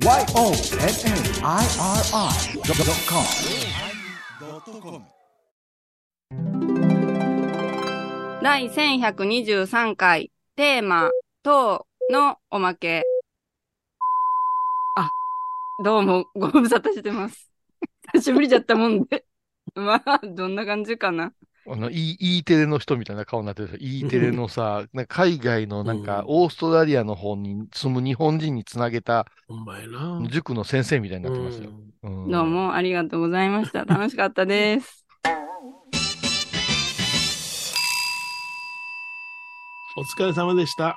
[0.00, 0.62] YONNIRI.com
[8.40, 11.10] 第1123回テーマ、
[11.42, 13.02] 等のおまけ。
[14.96, 15.10] あ、
[15.82, 17.50] どうもご無沙汰してます。
[18.14, 19.24] 久しぶりじゃったもんで。
[19.74, 21.32] まあ、どんな感じかな。
[21.70, 24.06] あの、E, E テレの人みたいな顔になってるでしょ。
[24.06, 29.26] E テレのさ、 なんか海外のなんか、オーストラリアの方に住む日本人につなげた。
[30.30, 31.70] 塾の先生みたいになってますよ。
[32.02, 33.84] どうもありがとうございました。
[33.86, 35.04] 楽しかったです。
[39.96, 40.96] お疲れ様でした。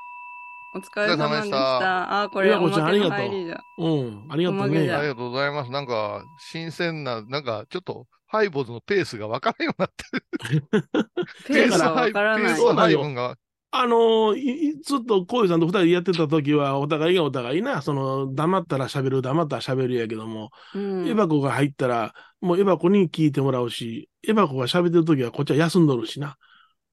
[0.73, 2.21] お疲れ様でしたた。
[2.21, 3.61] あ、これおまけのこちらありがとう入りじゃ。
[3.77, 4.25] うん。
[4.29, 4.79] ありがとうね。
[4.91, 5.71] ありがとうございます。
[5.71, 10.65] なんか、新鮮な、なんか、ちょっと、ハイボーズのペースがわからんようになってる。
[11.47, 12.63] ペースがわからないペース。
[12.63, 13.35] の配分が。
[13.71, 26.37] あのー、ずっとこういうさんと二人でやってた時は、お互いがお互いな、その、黙ったら喋る、黙ったら喋るやけども、うんエバコが入ったら、もうエバコに聞いてもらうし、エバコが喋ってる時はこっちは休んどるしな。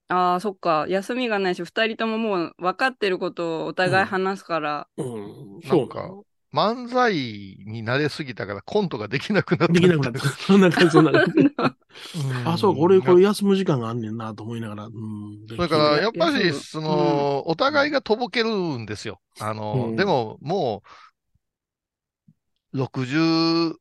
[0.08, 0.86] ああ、そっか。
[0.88, 4.88] 休みがないし、二人とももう分かってることをお互い話すから。
[4.96, 5.60] うん。
[5.60, 6.10] なそうんか
[6.52, 9.72] 漫才に慣れすぎたからコントができなくなった。
[9.74, 10.34] できなくなってくる。
[10.34, 11.40] そんな感じ、そんな感じ。
[11.40, 14.86] うんあ、そうか、俺これ休む時間があんねんなと思いながら。
[14.86, 15.46] うん。
[15.48, 19.20] それから、やっぱり、そうその、お互いがとぼけるんですよ。
[19.40, 20.82] あの、うんでも、も
[22.72, 23.74] う、60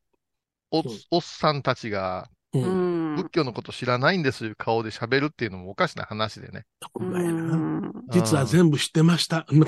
[0.72, 2.60] おおっさんたちがう。
[2.60, 2.87] うんん。
[3.28, 6.66] 仏教のこと知らないんですいう顔で喋るっていうのもおかしな話でね。
[8.10, 9.46] 実は全部知ってました。
[9.50, 9.66] うん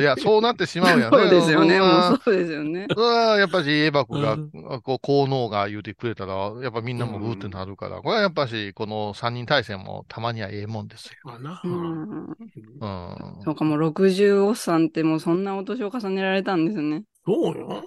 [0.00, 1.16] いや、そうなってしまうやね。
[1.16, 1.66] そうですよね。
[1.66, 2.86] それはもうそうですよね。
[2.90, 4.50] それはやっぱし、エバコが、うん
[4.82, 11.12] こう、効能が言うてくれたら、やっぱみんなもグーってなるから、これはやっぱし、この三人対戦もたまにはええもんですよ。
[11.24, 11.60] まあな。
[11.62, 12.26] うん。
[12.26, 13.42] うん。
[13.44, 17.02] そうか、もう60おっさんってもうそんなお年を重ねられたんですね。
[17.24, 17.84] そうよ。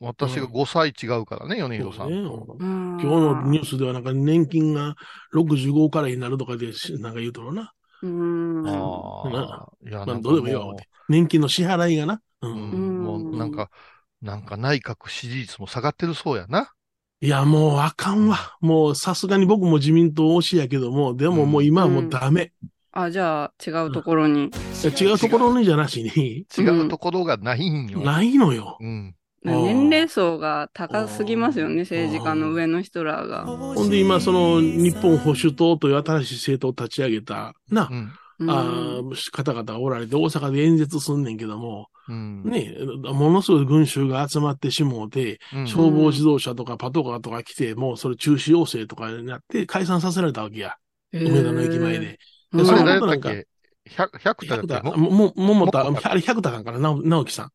[0.00, 2.08] 私が5歳違うからね、米広さん。
[2.10, 4.94] 今今日のニュースではなんか年金が
[5.32, 7.72] 65からになるとかでしなんか言うとるな。
[8.02, 8.66] うん。
[8.66, 9.28] ああ、
[9.86, 10.74] いや、まあなんかどうでもいいわ
[11.08, 12.20] 年金の支払いがな。
[12.40, 12.48] う。
[12.48, 13.70] うんん、もうなんか、
[14.22, 16.72] なんか内閣支持率も下がってるそうやな。
[17.20, 18.56] いや、もうあかんわ。
[18.62, 22.52] もうさすがに僕も自民党推しやけども、でももう今はもうダメ。
[22.92, 24.50] あ、じゃあ違うところに。
[24.82, 28.00] 違うところにじゃなしに、 違うところがないんよ。
[28.00, 28.78] ないのよ。
[28.80, 29.14] うん。
[29.42, 33.46] 年齢層が高すぎますよね、政治家の上の人らが。
[33.46, 38.12] ほんで今、その日本保守党という新しい政党を立ち上げた、なう、ん。
[38.40, 42.42] うんあー方々がおられて大阪で演説すんねんけども、うん。
[42.44, 50.76] ね、ものすごい群衆が集まってしもうて、うん消防自動車とかパトカーとか来て、もうそれ中止要請とかになって解散させられたわけや。
[51.12, 52.06] 梅田の駅前で。
[52.06, 52.16] うん
[52.52, 53.46] あれその誰だっことなんかけ
[53.84, 57.50] 百百田だ百田、っけもも、も、桃田、もあれ百田さんから、な直樹さん。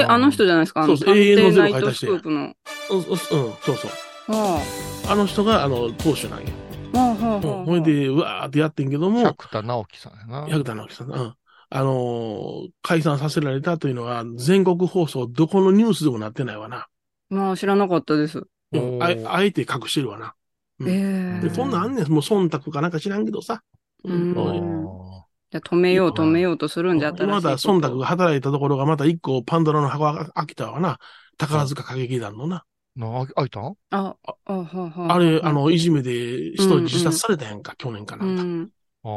[0.00, 0.82] え、あの人じゃないですか？
[0.82, 2.18] あの、探そうそう永遠のゼロ。
[2.24, 2.54] うん、うん
[2.94, 4.32] そうそう。
[4.32, 4.60] は
[5.08, 6.46] あの人が、あの、当主なんや。
[6.94, 7.64] あ、はあ、はあ、うんはあ。
[7.64, 10.46] ほいで、うわーってやってんけども、百田直樹さんやな。
[10.48, 11.10] 百田直樹さん。
[11.10, 11.34] うん。
[11.70, 16.86] あのー解散させられたというのは、全国放送、どこのニュースでもなってないわな。
[17.30, 18.42] まあ、知らなかったです。
[18.72, 20.34] うん、ああえて隠してるわな。
[20.80, 23.62] うんええで、そんなんあんねん、もう忖度かなんか知らんけどさ。
[24.04, 25.07] うんそういう
[25.50, 30.98] じゃあ止めよう、止めようとするんじゃったらまた忖度が働いたところがまた一個パンドラの箱が開きたわな。
[31.38, 32.64] 宝塚歌劇団のな。
[32.96, 33.60] な、あいた？
[33.60, 35.14] んあ、あ、はあ、はあ。
[35.14, 38.28] あれ、あ、の、いじめで人自殺されたやんか、去年かなか。
[38.28, 38.70] うんん。
[39.04, 39.08] あ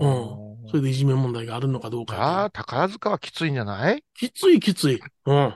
[0.00, 2.16] うんそれでいじめ問題があるのかどうか。
[2.16, 4.04] ああ、宝塚はきついんじゃない？
[4.14, 5.00] きついきつい。
[5.26, 5.54] うん。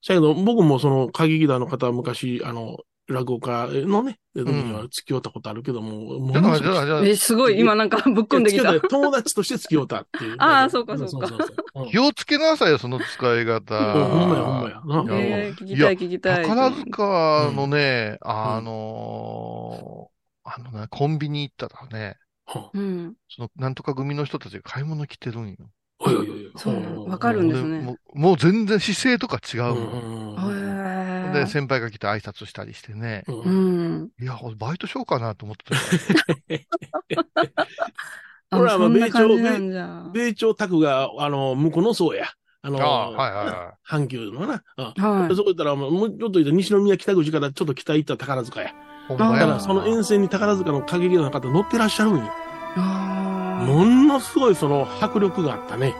[0.00, 10.36] せやけど、僕もその歌劇団の方は昔、あの、落語家のね、時には付き合ったことあるけども、もじゃあ、のすごいえ、すごい、今なんか ぶっ込んできた友達として付き合ったっていう。
[10.40, 11.28] ああそうかそうか
[11.90, 13.76] 気をつけなさいよ、その使い方。
[13.76, 14.42] うんほんまや
[14.80, 15.16] ほんまやな。
[15.16, 16.46] いやえー、聞きたい、聞きたい。
[16.46, 20.14] 宝塚のね、あのー
[20.46, 22.16] あのね、コンビニ行ったらね。
[22.46, 22.70] そ
[23.42, 25.56] の、なんとか組の人たちが買い物来てるんよ。
[26.04, 30.48] おいおいおいそうわかるんですねもうもう全然姿勢とか違ううんの。
[30.48, 30.74] うん
[31.34, 31.46] で。
[31.46, 33.24] 先輩が来て挨拶したりしてね。
[33.26, 34.10] うん。
[34.20, 35.64] いや、俺バイトしようかなと思って
[38.50, 40.10] たほらまあそんな感じなんじゃ。
[40.12, 42.26] 米朝タクが、あの、向こうの層や。
[42.62, 44.62] あの、ああ、はいはいは阪急のな。
[45.34, 48.72] そこ行ったら、もうちょっと行ったら西宮北口からちょっと北行った宝塚や。
[49.10, 52.22] だから、その沿線に宝塚の歌劇団の方乗ってらっしゃるんよ。
[52.76, 53.13] ああ。
[53.64, 55.94] ものすごいその迫力があったね。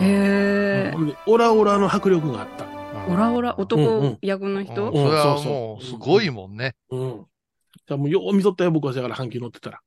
[0.00, 0.94] へえ
[1.26, 2.66] オラオラの迫力があった。
[3.08, 4.90] オラオラ、うんう男ん役の人？
[4.90, 6.74] うんそれはそうそうもう、すごいもんね。
[6.90, 7.26] うん。
[7.86, 9.80] じゃあもうよう見とったよ、僕はだから阪急乗ってたら。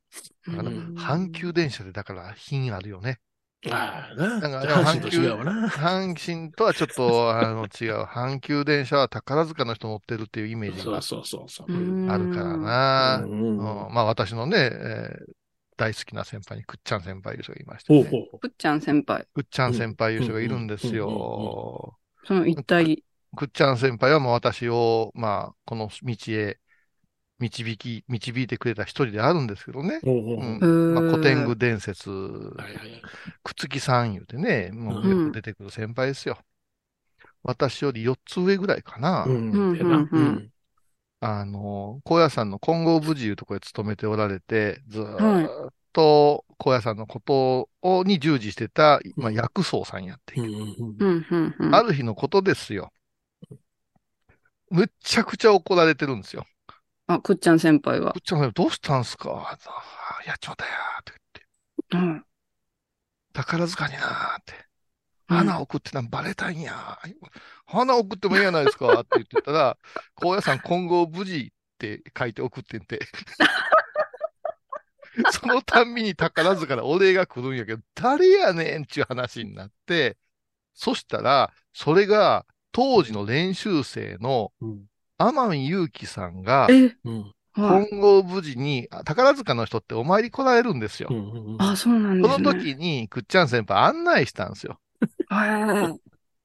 [0.49, 3.19] あのうん阪急電車でだから品あるよね。
[3.69, 4.39] ああ、な。
[4.39, 5.67] なんか阪神と違うわな。
[5.67, 8.03] 阪神とはちょっと、あの、違う。
[8.03, 11.73] 阪急電車は宝塚の人乗ってるっていうイメージがそうそうそうそう。
[11.73, 13.21] うんあるからな。
[13.25, 15.31] うんうんまあ私のね、えー
[15.77, 18.01] 大好きな先輩にくっちゃん先輩いう人がいましたね。
[18.01, 19.25] ほうほうほぷっちゃん先輩。
[19.33, 21.97] くっちゃん先輩いう人がいるんですうんうんよ。
[22.25, 23.03] その一体、
[23.35, 26.57] くっちゃん先輩はもう私を、まあ、この道へ
[27.39, 29.99] 導き、導いてくれた一人であるんですけどね。
[30.03, 30.09] う。
[30.09, 30.93] ん。
[30.95, 31.49] まあ、古典具。
[31.49, 32.15] 具伝説、は
[32.69, 33.01] いはいはい。
[33.43, 36.37] くつきさん言うてね、もう出てくる先輩ですよ。
[37.43, 39.25] 私より4つ上ぐらいかな。
[39.25, 40.51] うん。
[41.19, 50.51] あの、高野山の金剛無事いうところで勤めておられて、ずーっと高野山のことをに従事してた、まあ、薬草さんやっている。
[51.71, 52.91] ある日のことですよ。
[54.69, 56.45] むっちゃくちゃ怒られてるんですよ。
[57.07, 58.21] あ、くっちゃん先輩がくっ。
[58.21, 59.57] ちゃん、どうしたんすか？
[59.65, 61.13] あやっちまったやーって
[61.89, 62.15] 言って。
[62.15, 62.25] うん。
[63.33, 64.66] 宝塚になーって。
[65.29, 66.99] うん花送ってたのバレたんや。
[67.65, 69.77] 花送ってもいいやないですかって言ってたら、
[70.15, 72.99] 高野山金剛無事って書いて送ってんて。
[75.31, 80.17] そのたんびに宝塚からお礼が来るんやけど、誰やねんっていう話になって、
[80.73, 84.85] そしたら、それが当時の練習生のうん。
[85.19, 87.33] 天海祐希さんが、えうん。
[87.53, 87.89] はい。
[87.89, 91.13] 金剛無事に、あ宝塚の人ってお参り来られるんですよう。
[91.15, 91.61] んうんうん。
[91.61, 92.35] あ、そうなんですね。
[92.35, 94.79] その時に、くっちゃん先輩案内したんですよ。
[95.29, 95.99] はい。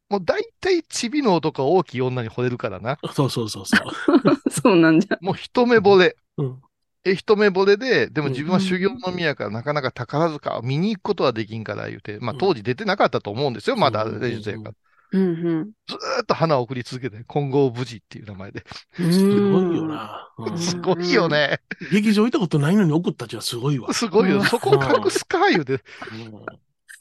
[0.08, 2.98] もう大体チビの男は大きい女に惚れるからな。
[3.14, 3.90] そうそうそうそう。
[4.50, 5.18] そうなんじゃ。
[5.20, 6.16] もう一目惚れ。
[6.36, 6.62] うん。
[7.04, 14.74] え、一目惚れで、でもうん自分は修行の宮からなかなか宝塚を見に行くことはできんから言うて、まあうん当時出てなかったと思うんですよ、まだ練習生から。
[15.12, 15.72] うんうん。
[15.86, 18.64] ずーっと花を送り続けて、金剛無事っていう名前で。
[18.94, 19.86] すすごいよ。
[19.86, 20.28] な。
[20.38, 21.60] うんすごいよね。
[21.90, 23.92] 劇場行ったことないのに送ったちはすごいわ。
[23.92, 24.38] すごいよ。
[24.38, 25.82] うんそこを隠すか言うて。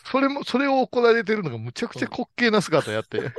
[0.06, 3.21] うんそれも、それを怒られてるのがむちゃくちゃ滑稽な姿やって。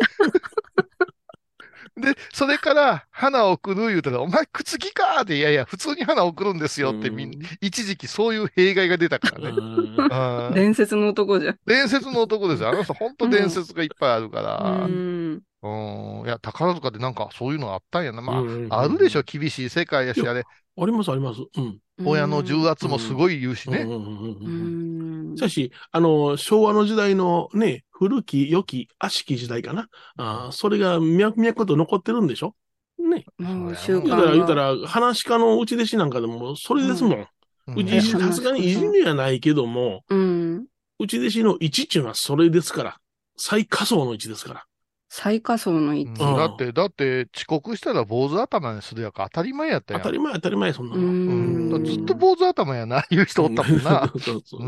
[1.94, 10.54] で、それから花を送る言うたら、お前靴着かって、いやいや、普通に花を送るんですよってみんな、一時期そういう弊害が出たからね。
[10.54, 11.58] 伝説の男じゃん。
[11.66, 12.70] 伝説の男ですよ。
[12.70, 14.86] あの人、本当伝説がいっぱいあるから。
[14.86, 15.42] うん。
[15.62, 16.26] うん。
[16.26, 18.20] いや、宝塚でなんかそういうのあったんやな。
[18.20, 19.22] まうんあ、あるでしょ。
[19.22, 21.40] 厳しい世界やし、あれ、ありますあります。
[21.56, 21.78] うん。
[22.04, 23.78] 親の重圧もすごい言うしね。
[23.78, 25.36] うんうんうんううんん。
[25.36, 29.88] しかし、あの、昭和の時代のね、古き良き悪しき時代かな。
[30.16, 32.56] あーそれが脈々と残ってるんでしょ？
[32.98, 33.24] ね。
[33.38, 34.32] もうそうや習慣言うたら、が。
[34.34, 37.12] 言うたら、話し家のうち弟子なんかでも、それですもん。
[37.12, 37.26] うん
[37.74, 40.66] うち、さすがにいじめはないけども、うん。
[40.98, 42.96] うち弟子の位置っていうのはそれですから。
[43.36, 44.64] 最下層の位置ですから。
[45.14, 46.24] 最下層の位置。
[46.24, 50.02] うんだって、だって、遅刻したら坊主頭にするやから当たり前やったやん。
[50.02, 51.06] 当たり前当たり前、そんなうの。
[51.06, 51.68] うんん。
[51.68, 54.10] だからずっと坊主頭やな、 言う人おったもんな。
[54.24, 54.64] そうそうう。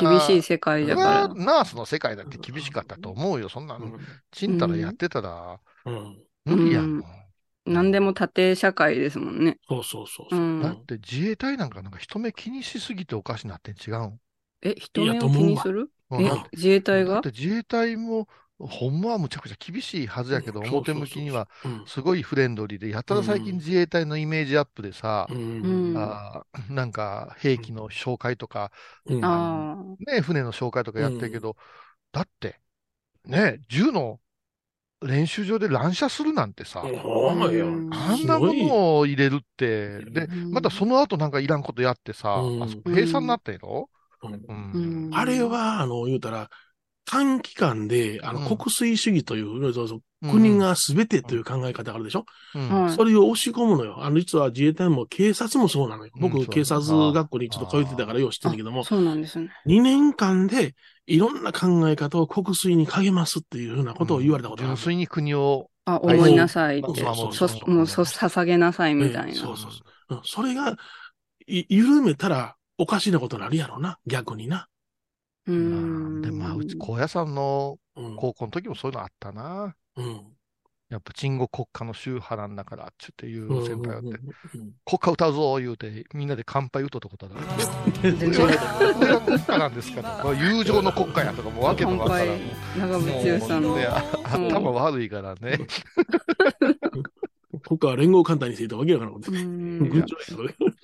[0.00, 3.48] 厳しい世界だかそれはナースの世界だって厳しかったと思うよ。
[3.48, 3.96] そんなの、
[4.32, 6.18] ちんたらやってたら、うん。
[6.44, 7.00] 無理やん。
[7.00, 7.72] ら。
[7.72, 9.58] 何でも縦社会ですもんね。
[9.68, 10.42] そうそうそうそうう。
[10.42, 14.20] んだって自衛隊なんかなんか人目気にしすぎておかしなってん違うん。
[14.62, 15.90] え、人目を気にする？
[16.10, 17.14] え自衛隊が？
[17.14, 18.28] だって自衛隊も、
[18.58, 21.84] ほんまはむちゃくちゃ厳しいはずやけど、うん表向きにはうん。
[21.86, 25.28] すごいフレンドリーで、やたら最近自衛隊のイメージアップでさ、
[25.62, 25.94] うん。
[25.96, 28.70] あーなんか兵器の紹介とか、
[29.06, 29.20] うん。
[29.24, 31.56] あね、船の紹介とかやってるけど、
[32.12, 32.60] だって、
[33.26, 34.20] ね、銃の
[35.02, 36.92] 練習場で乱射するなんてさ、
[37.90, 40.50] あんなものを入れるって、で、うん。
[40.50, 42.62] またその後なんかいらんことやってさ、うん。
[42.62, 43.90] あそこ閉鎖になったやろ、
[45.10, 46.50] あれは、あの、言うたら、
[47.06, 54.02] 短期間で、あの、うん国粋主義という、そうそううん国が全てという考え方があるでしょ、うんはいそれを押し込むのよ。
[54.02, 56.12] あの、実は自衛隊も警察もそうなのよ。
[56.18, 59.50] 僕、うんそう警察学校にちょっと通ってたからよう知ってるんだけども、そうなんですね。
[59.66, 60.74] 2年間で
[61.06, 64.76] いろんな考え方を国粋に励ますっていうふうなことを言われたことがある。
[64.76, 66.86] 純粋に国を、あ、思いなさいって。
[67.00, 69.28] そうそそうもうそ、捧げなさいみたいな。
[69.28, 70.14] ええそうそうそう。
[70.16, 70.76] うんそれが、
[71.46, 74.68] い緩めたらおかしなことになるやろな、逆にな。
[75.46, 76.18] うまん。
[76.24, 78.16] あでまあ、うち高野山のうん。
[78.16, 79.74] 高校の時もそういうのあったな。
[79.96, 80.34] うん。
[80.90, 87.34] やっぱ鎮護国家の宗派なんだから、ちゅっていう先輩があって、うん国家歌うぞ言うて、みんなで乾杯歌ったことある。
[88.02, 92.26] 全然 これが国家なんですから、友情の国家やとかもうわけのわからん。
[92.78, 93.76] 乾杯長渕剛さんの
[94.24, 95.58] 頭悪いからね。
[97.62, 100.04] 国家は連合艦隊にしていたわけやから、う軍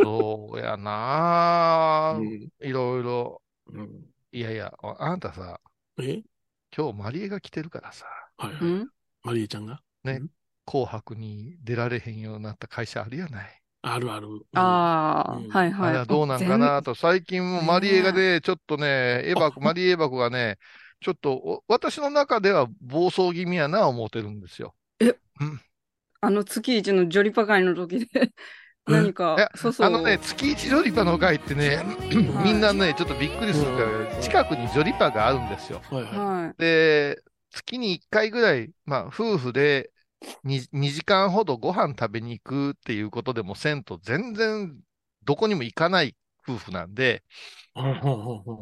[0.03, 3.43] そうやなあうんいろいろ。
[3.73, 5.61] うんいやいや、あんたさ、
[6.01, 6.23] え？
[6.77, 8.07] 今日マリエが来てるからさ、
[8.37, 8.65] はいはい。
[8.65, 8.89] うん？
[9.25, 9.81] マリエちゃんが？
[10.05, 10.19] ね。
[10.21, 10.31] うん？
[10.67, 13.63] 紅白に出られへんようになった会社あるやない？
[13.83, 14.29] あるある。
[14.55, 15.49] ああ、うん。
[15.49, 15.97] はいはい。
[15.97, 20.59] あどうなんかなと、最近もマリエがね、ちょっとね、エバコ、マリエエバコがね、
[21.01, 24.77] ちょっとお私の中では暴走気味やな思ってるんですよ。
[26.21, 28.31] あの月一のジョリパ会の時で
[28.87, 29.87] 何か、そうそう。
[29.87, 31.83] あのね、月一ジョリパの会ってね、
[32.45, 35.81] みんなね、ちょっとびっくりするから、近くにジョリパがあるんですよ。
[35.91, 36.61] はいははい。
[36.61, 39.91] で、月に1回ぐらい、まあ、夫婦で
[40.45, 44.77] 2, 2時間ほどご飯食べに行くっていうことでもせんと、全然
[45.25, 47.25] どこにも行かない夫婦なんで、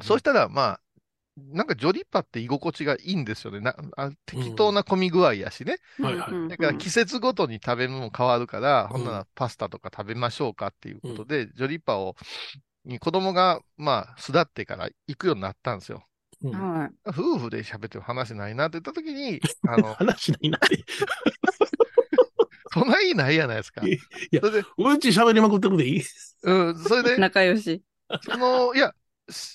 [0.02, 0.80] そうしたら、まあ、
[1.52, 3.60] なんかジョリパって居心地がいいんですよね。
[3.60, 5.76] なあ適当な混み具合やしね。
[6.00, 12.16] だから季節ごとに食べ物も変わるから、うんほんならパスタとか食べましょうかっていうことで、ジョリパを、
[12.84, 16.04] に子供が、まあ、巣立ってから行くようになったんですよ。
[16.42, 16.90] うんはい。
[17.08, 20.84] 夫婦で喋っても話ないなって言った時に、 あの、話ないなって。
[22.72, 23.86] そないないやないですか。
[23.86, 23.98] い
[24.30, 26.02] やそれで、うち喋りまくってくでいい？
[26.42, 27.82] うん、それで、 仲良し。
[28.22, 28.92] その、いや、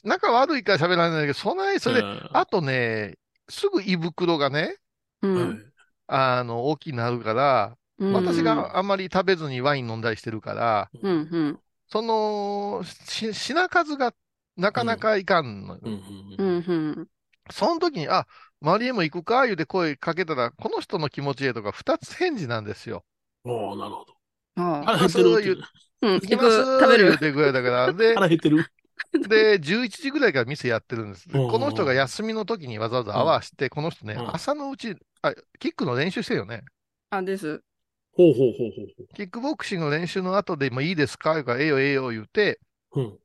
[0.04, 3.18] 仲悪いから喋らないんだけど、そない、それで、うんあとね、
[3.50, 4.78] すぐ胃袋がね、
[5.22, 5.50] うん。
[5.50, 5.74] はい
[6.08, 11.60] あの、大きくなるから、うん私があんまり食べずにワイン飲んだりしてるから、うんうん。
[11.88, 14.14] その、し品数が
[14.58, 15.82] なかなかいかんのよ。
[15.84, 15.98] うんう
[16.38, 16.66] うんん
[16.98, 17.08] うん。
[17.52, 18.28] その時に、あ、
[18.62, 23.06] マリエも行くか言うて声かけたら、この人の気持ちへとか二つ返事なんですよ。
[23.44, 24.14] おーなるほど。
[24.56, 24.86] ああ。
[24.86, 25.58] 腹減ってるっていう。
[26.02, 26.14] うん。
[26.16, 27.06] 行きます食べる。
[27.06, 27.94] 言うてぐらいだから。
[27.94, 28.66] で、腹減ってる。
[29.30, 31.28] で、11時ぐらいから店やってるんです。
[31.34, 36.64] うんうんこの人が休みの時にわざわざ合わせて、この人ね、うん朝のうち、あ、キックの練習してるよね。
[37.10, 37.64] あ、です。
[38.14, 41.34] ほうほうほうほキックボクシングの練習の後でもいいですか？
[41.34, 42.60] 言うから、ええよええよ言うて、
[42.96, 43.20] うん。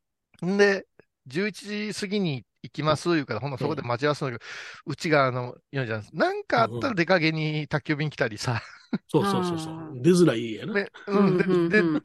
[0.45, 0.87] んで、
[1.27, 4.51] 11時過ぎに行きます言うから、ほんならそこで待ち合わせるんだけど、
[4.93, 6.05] うちがあの、言うじゃん。
[6.13, 8.63] なんかあったら出かけに宅急便来たりさ、
[9.09, 10.01] そうそうそうそあう。
[10.03, 10.75] 出づらい家やな。
[10.75, 11.39] ね、うん、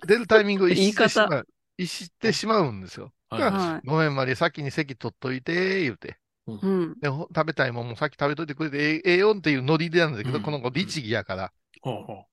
[0.05, 1.47] 出るタイミングを逸言いしてしま方う。
[1.77, 3.13] 逸してしまうんですよ。
[3.41, 6.17] はいごめん、マリエ、先に席取っといて、言うて。
[6.47, 6.51] い。
[6.51, 6.99] うん。
[6.99, 12.25] でほ食べたいもんも先食べといてくれてええええよっていうノリでなんだけど、うんこの子律儀やから、ほうほ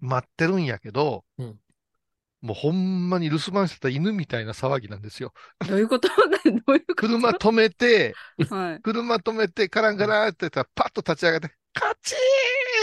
[0.00, 1.58] 待ってるんやけど、うん
[2.42, 5.32] もうほんまに留守番してた犬みたいな騒ぎなんですよ。
[5.66, 6.08] どういうこと？
[6.12, 6.94] どういうこと？
[6.96, 8.14] 車止めて、
[8.50, 8.80] はい。
[8.82, 12.14] 車止めて、カランカランって言ったら、パッと立ち上がって、カチ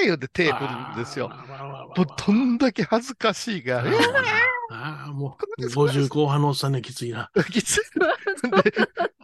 [0.02, 1.30] ー言うて手振るんですよ。
[1.30, 3.92] もうどんだけ恥ずかしいが、え
[4.74, 7.30] ああ、もう、こんな50後半のおっさんね、きついな。
[7.36, 7.82] ー、 きつい。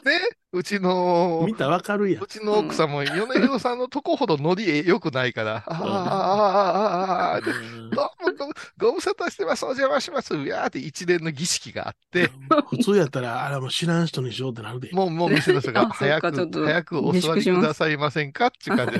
[0.04, 2.27] で、ね、うちの見、たらわかるやんう。
[2.27, 12.30] ちの奥さんも、米広さんのとこほどノリ良くないから、あーあー、あーあー、あーうんどうもご、ご無沙汰してます、お邪魔します、うわーって一連の儀式があって、
[12.70, 14.89] 普通やったら、あれもう知らん人にしようってなるで。
[14.92, 19.00] もう、もう店の人が、あそっ早く、早くお座りくださいませんかっていう感じで。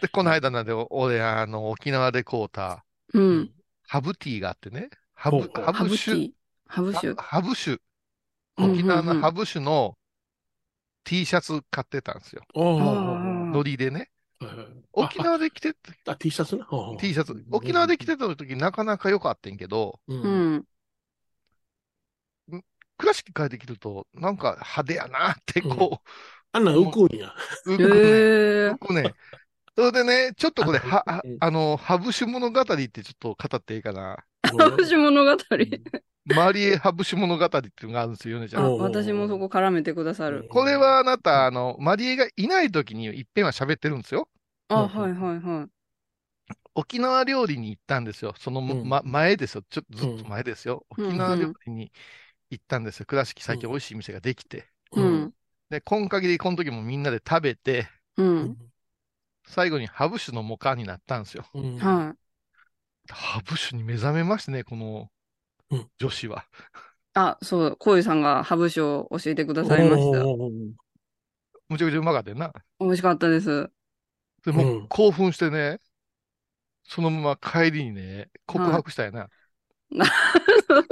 [0.00, 3.50] で、この間なんで、俺、あの、沖縄で買うた、うん。
[3.86, 4.88] ハブティーがあってね、
[5.24, 6.32] ハブ、ハハブブ酒。
[6.66, 7.14] ハブ酒。
[7.16, 7.48] ハブ
[8.58, 9.96] 沖縄のハブ酒の
[11.02, 12.42] T シャツ買ってたんですよ。
[12.54, 14.10] ノリでね。
[14.92, 16.58] 沖縄で着て、ああ T シャツ？
[16.58, 16.66] な。
[17.00, 20.14] T シャツ、沖縄で着てた時なかなか良かったんけど、う。
[20.14, 20.64] うんん。
[22.98, 26.02] 倉敷帰ってきると、なんか派手やなって、こ
[26.52, 27.32] あんなん浮くんや。
[27.64, 27.96] う、 浮へくね。
[27.96, 28.78] え浮。
[28.78, 29.14] くね。
[29.76, 34.16] それでね、ちょっとこれ、あは、あの、ハブ酒物語ってちょっと語っていいかな？
[34.42, 35.36] ハブ酒物語？
[36.26, 40.46] マリエハブ酒物語っていうのがあるんですよ、ヨネちゃあ、私もそこ絡めてくださる。
[40.48, 44.28] これはあなた、あの、マリエがいない時にいっぺんは喋ってるんですよ。
[44.68, 45.68] あ、うんはいはいはい。
[46.74, 48.34] 沖縄料理に行ったんですよ。
[48.38, 49.62] その、うんま、前ですよ。
[49.68, 50.86] ちょっとずっと前ですよ。
[50.96, 51.92] うん沖縄料理に
[52.50, 53.06] 行ったんですよ。
[53.06, 54.68] 倉敷最近美味しい店ができて。
[54.92, 55.34] ううんん。
[55.70, 58.56] で、今限りこの時もみんなで食べて、うん。
[59.46, 61.44] 最後にハブ酒のモカになったんですよ。
[61.54, 62.16] うんはい。
[63.10, 65.10] ハブ酒に目覚めましてね、この
[65.70, 66.46] うん女子は。
[67.14, 70.24] あ、そう、こういうさんがハブ酒を教えてくださいました。
[71.68, 72.52] むちゃくちゃうまかったよな。
[72.80, 73.70] 美味しかったです。
[74.44, 75.78] でもうんう興奮してね、
[76.84, 79.28] そのまま帰りにね、告白したよな。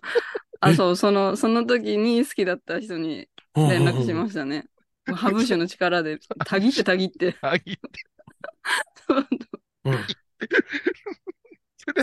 [0.61, 3.29] あ、そう、その、その時に好きだった人に
[3.67, 4.67] 連絡しましたね。
[5.07, 7.37] ハブ酒の力で、たぎってたぎって。
[7.43, 7.81] あぎって
[9.85, 9.99] うん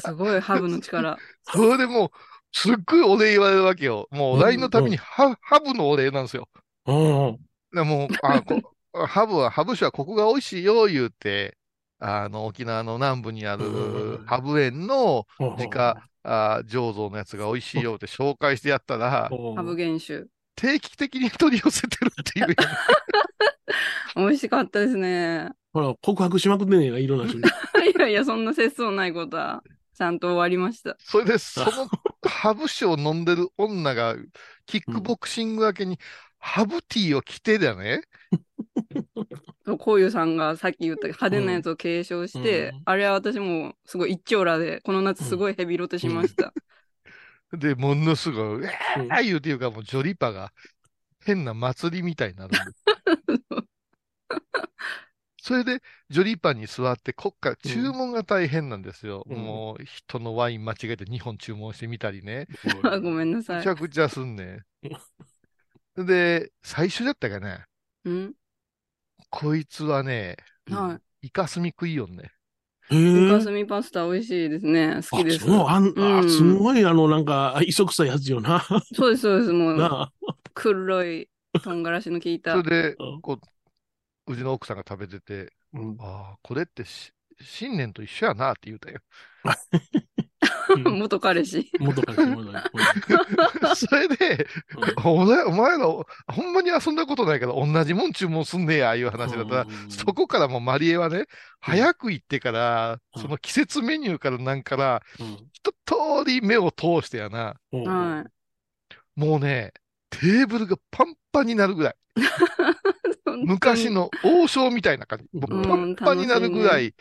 [0.02, 1.18] すごいハブの力。
[1.44, 2.10] それでもう、
[2.52, 4.08] すっごいお礼言われるわけよ。
[4.12, 6.50] もううん LINE のたびにハハブのお礼なんですよ。
[6.86, 7.38] うん
[7.74, 8.62] でもう、あ、こ
[9.08, 11.58] ハブは、ハブ酒はここが美味しいよ、言うて、
[12.00, 20.26] あの、沖縄の南部にあうんうんうんるハブ園のうん自家、あ醸造のやつが美味しいよって紹介してやったら、うんハブ原酒。
[20.56, 22.56] 定期的に取り寄せてるっていう。
[24.16, 25.52] 美味しかったですね。
[25.74, 27.44] ほら、告白しまくってんねんな、いろんな人に。
[27.96, 30.96] いやいや、そんな節操ないことはちゃんと終わりました。
[31.00, 31.90] それで、その
[32.28, 34.16] ハブ酒を飲んでる女が、
[34.66, 36.00] キックボクシング明けに、
[36.40, 38.02] ハブティーを着てだね。
[39.66, 46.54] そ うこういうさんがさっき言った派手なやつを継承して、うんあれは私もすごい一丁羅で、この夏すごいヘビロテしました。
[47.52, 50.52] で、ものすごい、うえうんー言うていうか、もうジョリパが
[51.26, 52.56] 変な祭りみたいになるんで。
[55.50, 59.26] それで、ジョリパに座って、こっから注文が大変なんですよ。
[59.30, 62.48] うんもう、人のワイン間違えて2本注文してみたりね。
[62.84, 63.68] あごめんなさいむち。
[63.70, 64.66] ゃくちゃすんねん。
[66.06, 67.66] で、最初だったかね、
[68.04, 68.36] うん？
[69.30, 70.38] こいつはね、
[70.70, 72.32] はイカスミ食いよんね。
[73.14, 74.96] イえカスミパスタ美味しいですね。
[74.96, 75.46] 好きです。
[75.46, 78.64] あそうあんあうんすごい、あの、なんか、磯臭いやつよな。
[78.94, 79.52] そうです、そうです。
[79.54, 79.92] もう。
[80.54, 81.30] 黒い
[81.64, 82.56] 唐辛子の効いた。
[82.56, 82.64] それ
[82.94, 83.42] でうん、こう、
[84.30, 85.98] うちの奥さんが食べてて、うん。
[86.00, 89.00] ああ、これってし新年と一緒やなって言うたよ。
[90.86, 91.72] 元彼氏。
[91.80, 92.70] 元から元か
[93.60, 94.46] ら それで、
[95.04, 96.06] お前お前ら、ほ
[96.44, 99.90] んまに遊んだことないから同じもん注文すんねや、いう話だったら、うん。
[99.90, 101.26] そこからもうマリエはね、
[101.60, 103.22] 早く行ってから、うん。
[103.22, 105.50] その季節メニューからなんから、うん。
[105.54, 107.84] 一通り目を通してやな、うん。
[107.86, 108.26] は
[109.16, 109.74] もうね、
[110.12, 112.22] テーブルがパンパンになるぐらい、い。
[113.46, 116.94] 昔の王将みたいな感じ、もうパンパンになるぐらい、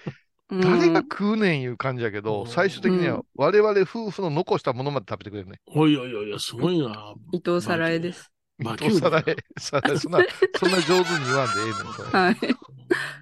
[0.50, 5.60] うん、誰が食うねんいう感じやけど、うん最終的には我々夫婦の残したものまで食べてくれるね。
[5.66, 7.14] おいおいおいおい、すごいな。
[7.32, 8.30] 伊藤サラエです。
[8.58, 10.24] まあ伊藤さらえ、さらえそんな、
[10.58, 12.08] そんな上手に言わんでええねん、それ。
[12.08, 12.36] はい。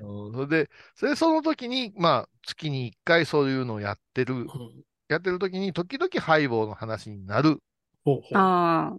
[0.00, 7.62] うんそれで、それでその時に、まあ、月に一回そういうのをやってる、うんやってる時に、時々ハイボーの話になる。
[8.04, 8.99] ほうほうああ。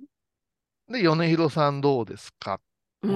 [0.89, 2.61] で、米広さんどうですか？
[3.01, 3.07] う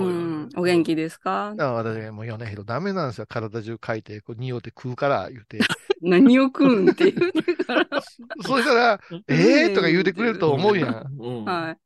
[0.45, 0.49] ん。
[0.55, 1.55] お元気ですか？
[1.55, 3.27] だから私、もう米広ダメなんですよ。
[3.27, 5.59] 体中かいて、こう、匂って食うから、言うて。
[6.01, 7.87] 何を食うんって言うてから。
[8.41, 11.21] そしたら、 ええとか言うてくれると思うやん。
[11.21, 11.77] うんはい。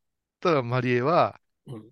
[0.41, 1.91] ただ、マリエは、うん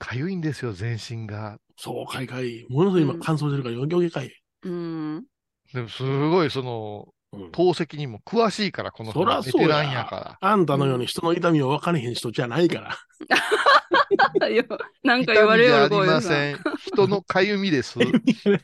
[0.00, 1.60] かゆいんですよ、全身が。
[1.76, 2.66] そう、かいかい。
[2.68, 4.32] ものすごい今うん乾燥してるから、よぎょぎかい。
[4.62, 5.26] うん。
[5.72, 7.12] でも、すごい、その、うん
[7.52, 12.96] 透析にも詳しいから、この人ベテランやかあんたのように人の痛みを分かれへん人じゃないから。
[15.02, 15.26] なんら。
[15.26, 16.14] か言われよる、痛みじゃありこういうさ。
[16.14, 16.58] ません。
[16.86, 17.98] 人のかゆみです。
[17.98, 18.04] は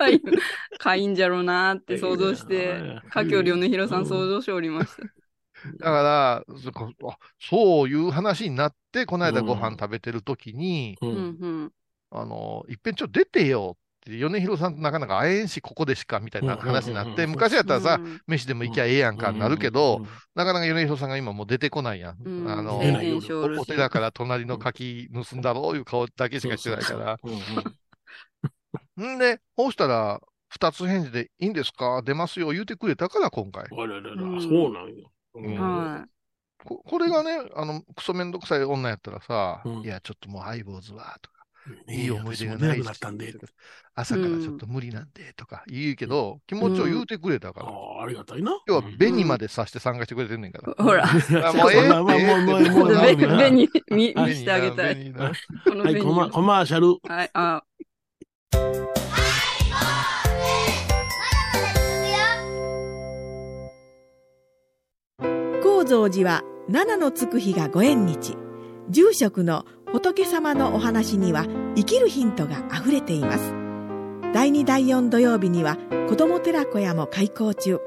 [0.08, 0.20] い。
[0.78, 5.02] かいんじゃろうなって想像してや、華僑良根弘さん想像しておりました。
[5.78, 11.06] だから、そこあそういう話になって、この間ご飯食べてる時に、う。
[11.06, 11.14] うん
[11.66, 11.72] ん
[12.10, 13.76] あの、いっぺんちょっと出てよ
[14.10, 22.22] って、米広さんとなかなか会えんし、ここでしか、みたいな話になって、うん昔やったらさ、うん飯でも行きゃええやんか、なるけど、なかなか米広さんが今もう出てこないやん。
[22.22, 22.50] うん。
[22.50, 27.18] あの、おお寺から隣の柿盗んだろういう顔だけしかしてないから。
[27.22, 27.32] うん
[29.00, 29.14] うん。
[29.16, 29.18] ん。
[29.18, 32.00] で、こうしたら、二つ返事でいいんですか？
[32.02, 33.64] 出ますよ言うてくれたから、今回。
[33.64, 34.40] あららら、うん。
[34.40, 35.10] そうなんよ。
[35.34, 35.54] うん。
[35.58, 36.06] は
[36.64, 39.82] ここれがね、あの、クソめんどくさい女やったらさ、うん。
[39.82, 41.30] いや、ちょっともうハイボーズは、と
[41.88, 43.34] いい思い出がないくなったんで。
[43.96, 47.66] 朝からちょっと無理なんで、とか言うけど、気持ちを言うてくれたから。
[47.66, 48.52] ああ、ありがたいな。
[48.66, 50.84] 要は、紅までさして参加してくれてんねんから。
[50.84, 51.04] ほら。
[51.04, 55.12] あ もうええまあまあもうもうええもうもうべ、もうべに、見、紅見してあげたい。
[55.12, 55.30] は
[55.90, 56.98] い、コマーシャル。
[57.08, 57.62] はい、あ、
[65.62, 68.36] 高蔵寺は七のつく日がご縁日
[68.90, 73.54] 住職の仏様のお話には生きるヒントがあふれています。
[74.34, 75.78] 第2第4土曜日には
[76.08, 77.78] 子ども寺小屋も開校中。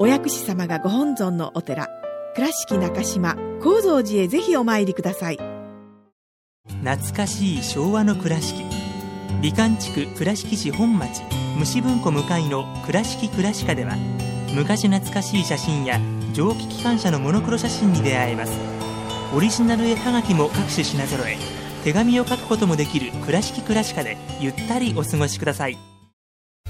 [0.00, 1.86] お薬師様がご本尊のお寺
[2.34, 5.38] 倉敷中島・高蔵寺へぜひお参りください。
[6.82, 8.64] 懐かしい昭和の倉敷。
[9.40, 11.22] 美観地区倉敷市本町
[11.56, 13.94] 虫文庫向かいの「倉敷倉歯科」では
[14.56, 16.00] 昔懐かしい写真や
[16.32, 18.77] 蒸気機関車のモノクロ写真に出会えます。
[19.34, 21.36] オリジナル絵はがきも各種品揃え
[21.84, 25.78] 手紙を書くこともできる「倉敷倉歯科」でゆったりお過ごしください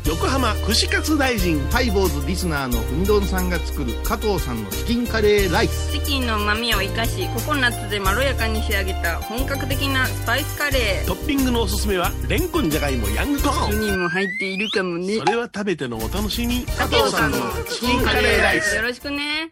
[0.06, 1.60] 横浜串カツ大臣。
[1.70, 5.92] ハイボーズリスナーのうみどんさんが作る加藤さんのチキンカレーライス。
[5.92, 13.68] チキンの旨味を生かし、ココナッツでまろやかに仕上げた本格的なスパイスカレトッピングのおすすめは、レンコンじゃがいもヤングコー。
[13.68, 13.80] ーン。
[13.80, 15.24] にも入っているかもねそ。
[15.26, 16.64] れは食べてのお楽しみ。
[16.64, 18.76] 加藤さんのチキンカレーライス。
[18.76, 19.50] よろしくね。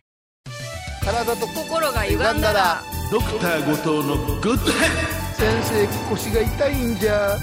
[1.05, 2.96] 体と心が歪んだら。
[3.11, 7.37] ドクター後藤のグッドヘッ先生腰が痛いんじゃ。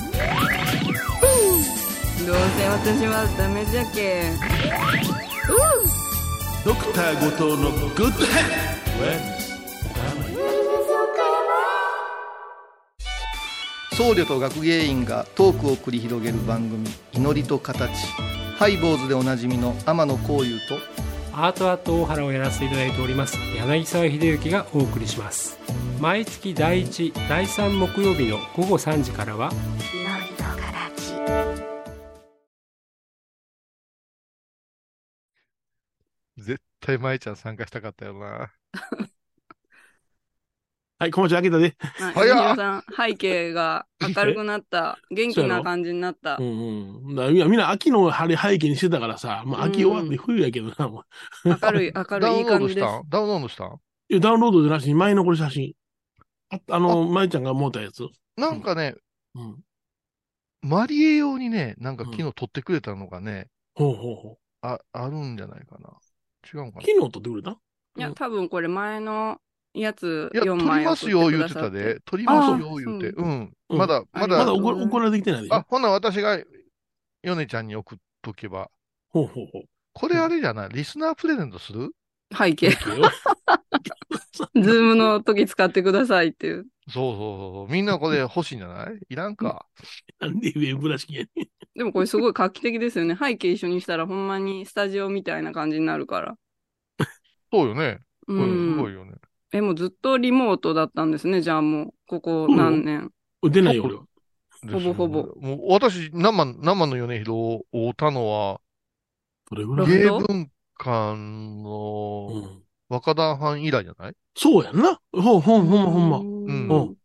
[2.25, 4.23] どうせ私はダメじゃけ。
[6.65, 8.73] ドクター後藤のグッドヘ
[13.95, 17.91] 僧侶と学芸員がトークを繰り広げる番組「祈りと形」
[18.57, 20.79] ハイボーズでおなじみの天野幸雄と
[21.35, 23.37] アートアート大原をやらせていただいております。
[23.57, 25.57] 柳沢秀幸がお送りします。
[25.99, 29.51] 毎月第1第3木曜日の午後3時からは
[36.37, 38.51] 絶対舞ちゃん参加したかったよな。
[41.03, 41.75] はい、小町開けたで。
[41.99, 42.29] はい。
[42.29, 44.97] 皆さん、背景が明るくなった。
[45.11, 46.41] 元気な感じになったう。
[46.41, 46.45] ん
[47.09, 47.15] うん。
[47.15, 51.03] だみんなみんな秋の晴れ背景にしてたからさ、まあ秋終わって冬やけどな、も
[51.43, 51.49] う。
[51.49, 52.85] 明るい、 明ダるいいいウンロードし感じです。
[53.09, 53.65] ダウンロードした？
[53.65, 55.73] んいやダウンロードじゃなしに前のこれ写真。
[56.51, 58.07] ああの、舞ちゃんが持ったやつ。
[58.37, 58.95] なんかね、
[59.35, 59.57] うん。
[60.61, 64.37] マリエ用にね、なんか昨日撮ってくれたのがね、ほうほうほう。
[64.61, 65.89] あ、あるんじゃないかな。
[66.45, 66.85] 違うんかな？
[66.85, 67.51] 昨日撮ってくれた？
[67.51, 69.39] いや、多分これ前の
[69.73, 71.99] やついや、4撮ります枚送ってよ言ってたくださってで。
[72.05, 73.13] 撮りますよ言うて。
[73.17, 73.53] あうん。
[73.69, 76.39] うんまだ、まあだ、まだり送送られてきてないであ、ほな私が、
[77.23, 78.69] ヨネちゃんに送っとけば。
[79.09, 79.63] ほうほうほう。
[79.93, 80.69] これあれじゃない？
[80.69, 81.91] リスナープレゼントする？
[82.35, 82.69] 背景。
[84.55, 86.65] ズームの時使ってくださいっていう。
[86.89, 87.71] そうそうそう。
[87.71, 88.99] みんなこれ欲しいんじゃない？
[89.09, 89.65] いらんか。
[90.19, 91.47] なんでウェブらしきやねん。
[91.75, 93.15] でもこれすごい画期的ですよね。
[93.19, 96.35] 背景一緒にしたらほんまにスタジオみたいな感じになるから。
[97.51, 97.99] そうよね。
[98.27, 98.91] うこれすごん。
[98.91, 99.13] いよね。
[99.53, 101.41] え、もうずっとリモートだったんですね。
[101.41, 103.11] じゃあもう、ここ何年？
[103.43, 104.01] 出ないよ、俺は。
[104.71, 108.61] ほぼほぼもう私、生、生の米広を会うたのは、
[109.51, 109.87] どれぐらい？
[109.87, 112.63] 芸文館うのん。
[112.89, 114.13] 若旦藩以来じゃない？
[114.35, 114.99] そうやんな。
[115.11, 116.17] ほんほんほんまほんま。
[116.17, 116.97] うんうん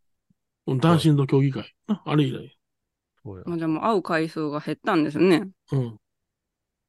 [0.66, 1.74] うんダンシング競技会。
[1.86, 2.58] なあれ以来。
[3.24, 3.44] そうや。
[3.46, 5.48] まあじゃあもう会う回数が減ったんですね。
[5.72, 5.98] うん。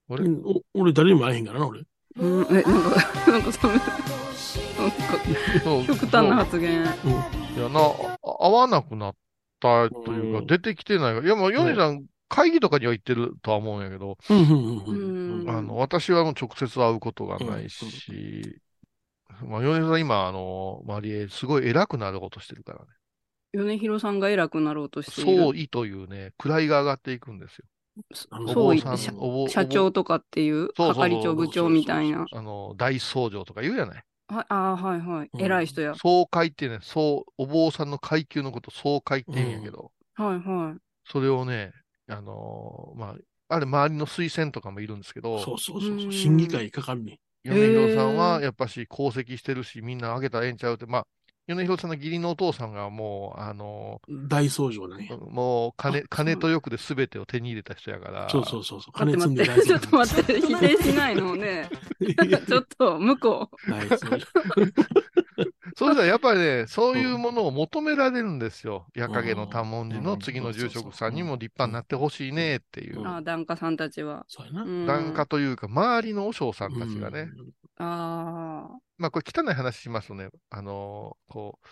[0.10, 0.26] あれ？
[0.26, 1.82] うんお俺誰にも会えへんからな、俺。
[2.20, 3.88] うん、え、なんか、なんかその、なんか
[5.64, 6.82] そう極端な発言。
[6.82, 9.16] いやな、あ会わなくなっ
[9.60, 11.20] たというか、うん出てきてない。
[11.22, 14.18] いや、もう、ヨネさん、会議とかには行ってるとは思うんやけど。
[14.30, 18.62] あの、私はもう直接会うことがないし、
[19.46, 22.86] まあ、ヨネさん今、あの、マリエ、すごい偉くなろうとしてるからね。
[23.54, 25.44] 米広さんが偉くなろうとしている。
[25.44, 27.66] 総意というね、位が上がっていくんですよ。
[28.54, 28.78] そう
[29.50, 32.28] 社長とかっていう、そうそうそう係長部長みたいな。
[32.32, 34.04] あの、大僧正とか言うじゃない。
[34.28, 35.30] はい、ああ、はいはい。
[35.34, 35.96] うん偉い人や。
[35.96, 40.80] 総会ってね、そう、お坊さんの階級のこと、総会って言うんやけど、はいはい。
[41.06, 41.74] それをね、
[42.08, 43.16] あのーま
[43.50, 46.10] あ、あれ、周りの推薦とかもいるんですけど、そうそうそうそうう。
[46.10, 47.20] ん審議会かかるね。
[47.44, 51.08] 米広さんはやっぱし功績してるし、みんなあげたらええんちゃうって、まあ、
[51.56, 55.10] 米広さんの義理のお父さんがもう、あの大僧正だね。
[55.12, 58.94] ーもう金、あ金と欲で全てを手に入れた人やから、そうそうそうそう。
[58.94, 61.70] 金積んで ちょっと大待って、否定しないのね。
[62.48, 63.72] ちょっと、向こう。
[63.72, 64.20] 大僧正。
[65.76, 68.88] そうしたらやっぱりね、そういうものを求められるんですよ。
[68.96, 73.08] 矢影の多文字の次の住職さんにも立派になってほしいねっていうう。
[73.08, 74.26] ああ、檀家さんたちは。
[74.28, 74.64] そうやな。
[74.64, 77.30] うん檀家というか、周りの和尚さんたちがね、
[77.80, 78.80] ああ。
[78.98, 81.68] まあこれ汚い話しますとね、あのーこう、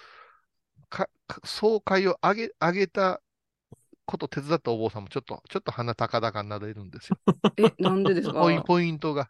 [0.90, 3.22] か、か総会を上げ、上げた
[4.06, 7.18] こと手伝ったお坊さんもちょっと、ちょっと鼻高々になれるんですよ。
[7.58, 8.42] え、なんでですか？
[8.42, 9.30] ポインポイントが。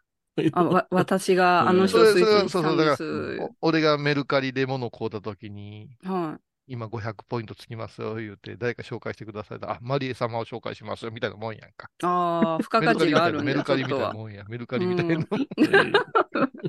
[0.52, 3.04] あ、わ、私があの人そを推れそれそうそう、薦したんでだかす。
[3.36, 6.47] ら、お俺がメルカリで物を買うたときに、はい。
[6.68, 9.58] 今500ポイントつきますよ、言うて、誰か紹介してください。
[9.62, 11.88] あ、マリエ様を紹介しますよ、みたいなもんやんか。
[12.02, 13.88] ああ、付加価値があるんだ、メルカリみ。
[13.88, 14.44] たいなもんや。
[14.48, 15.26] メルカリみたいな。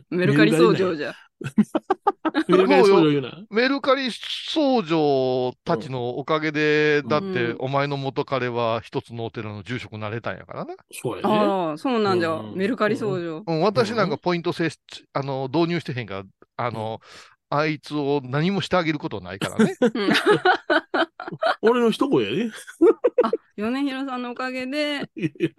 [0.09, 1.13] メルカリ僧正 じゃ。
[2.47, 3.43] メルカリ僧正言うな。
[3.49, 10.75] メルカリたちのおかげで、だってうん、お前の元彼は一つのお寺の住職になれたんやからな。
[10.91, 11.35] そうやね。
[11.35, 12.43] ああ、そうなんじゃう。
[12.43, 13.43] んメルカリ僧正。
[13.45, 14.79] うん、私なんかポイント制し、
[15.13, 16.23] あの、導入してへんから、
[16.57, 16.99] あの、
[17.49, 19.75] あいつを何もしてあげることないからね。
[19.81, 20.13] うん
[21.62, 22.51] 俺の一声やで。
[23.23, 25.09] あ、米広さんのおかげで、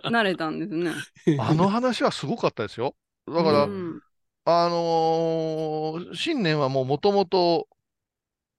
[0.05, 0.93] 慣れたんですね。
[1.39, 2.95] あの話はすごかったですよ。
[3.27, 4.01] だから、うん
[4.47, 7.69] あのー新年はもうもともと、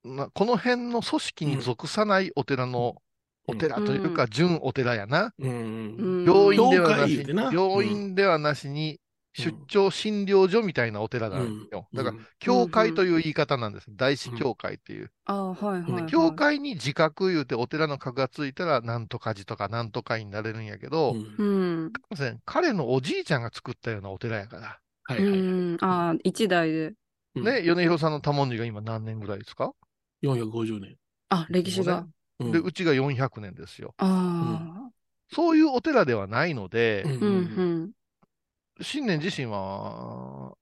[0.04, 3.02] なこの辺の組織に属さないお寺の、
[3.48, 5.34] お寺というか、準お寺やな。
[5.39, 9.00] 病院ではなしな病院ではなしに、
[9.34, 11.88] 出張診療所みたいなお寺なんですよ。
[11.94, 13.88] だから、教会という言い方なんです。
[13.89, 15.12] 大師教会っていう。
[15.26, 16.06] ああ、はいはい、はい。
[16.08, 21.91] 教会に自覚言うてお寺の格がついたら、なんとか寺とかなんとか院になれるんやけど、うん。
[22.46, 24.80] 彼のおじいちゃんが作ったようなお寺やから。
[25.10, 25.39] うはいはい。
[25.39, 25.78] ん。
[25.82, 26.94] ああ、一代で。
[27.36, 29.72] うんね、米広さんの多文字が今何年ぐらいですか、
[30.22, 30.98] 450年。
[31.30, 32.06] あ、歴史が。
[32.39, 33.94] うんで、うちが400年ですよ。
[33.98, 34.89] ああ。
[35.34, 37.91] そういうお寺ではないので、うん
[38.82, 38.84] うん、うん。
[38.84, 40.56] 新年自身は、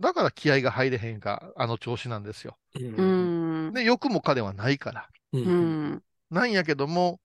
[0.00, 2.58] だから気合が入れへんか、あの調子なんですよ。
[2.74, 3.02] う。
[3.02, 3.72] うんん。
[3.72, 5.08] で、欲も彼はないから。
[5.32, 5.38] う。
[5.38, 6.02] うんん。
[6.30, 7.20] なんやけども、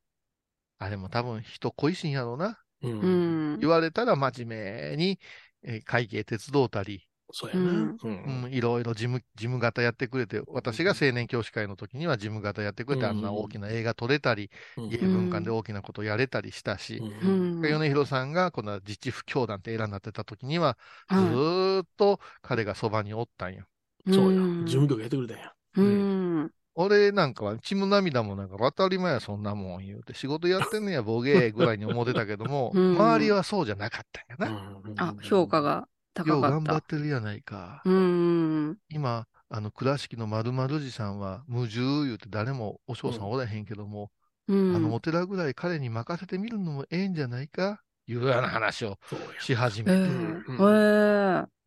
[0.80, 2.60] あれも多分人恋しいんやろうな。
[2.82, 2.90] う。
[2.90, 3.60] うんん。
[3.60, 5.20] 言われたら真面目に
[5.64, 7.72] えー会計手伝うたり、そうやな。
[7.72, 17.02] うんうんうん、いろいろ事務、事務方やってくれて、私が青年教師会の時には事務方やってくれて、うんあんな大きな映画撮れたり、うん芸文館で大きなことやれたりしたし。
[17.22, 20.78] 米広さんがこの自治不協団って選んなってた時には、
[21.10, 23.66] ずっと彼がそばにおったんよ。
[24.08, 24.40] そうや。
[24.42, 25.54] ん事務局やってくれたんや。
[25.78, 26.52] うん。
[26.76, 34.04] 俺なんかは血も涙もなんか当たり前やそんなもん言うて、仕事やってんねやボケーぐらいに思ってたけども、 うん周りはそうじゃなかっ
[34.38, 34.82] たんやな。
[34.98, 35.62] あ、評価。
[35.62, 36.78] がよ高かっう頑張た。
[36.78, 37.82] ってるやないか。
[37.86, 38.78] うん。
[38.90, 44.12] 今、あの倉敷の丸々寺さんは無重言うて誰もお嬢さんおらへんけども、
[44.48, 44.76] うん。
[44.76, 47.82] あのお寺ぐらい彼に任せてみるのもええんじゃないか？
[48.08, 48.98] いうような話を。
[49.40, 49.98] し始めて。
[49.98, 51.60] ええうんええ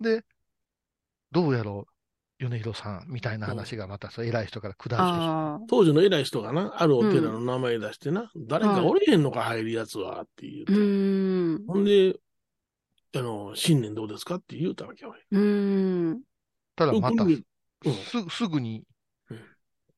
[0.00, 0.24] で、
[1.30, 1.86] どうやろ
[2.40, 5.66] う、米広さんみたいな話がまたそう偉い人から下って。
[5.68, 10.72] 当時の偉い人がな、あるお寺の名前出してな、誰かおれへんのか入るやつはって言うて。
[10.72, 11.64] うん。
[11.68, 12.16] ほんで、
[13.16, 15.14] あの、新年どうですかって言うたわけよ。
[15.30, 16.22] うん。
[16.76, 17.44] ただまた、うん
[17.84, 18.84] すすぐに
[19.30, 19.40] うん、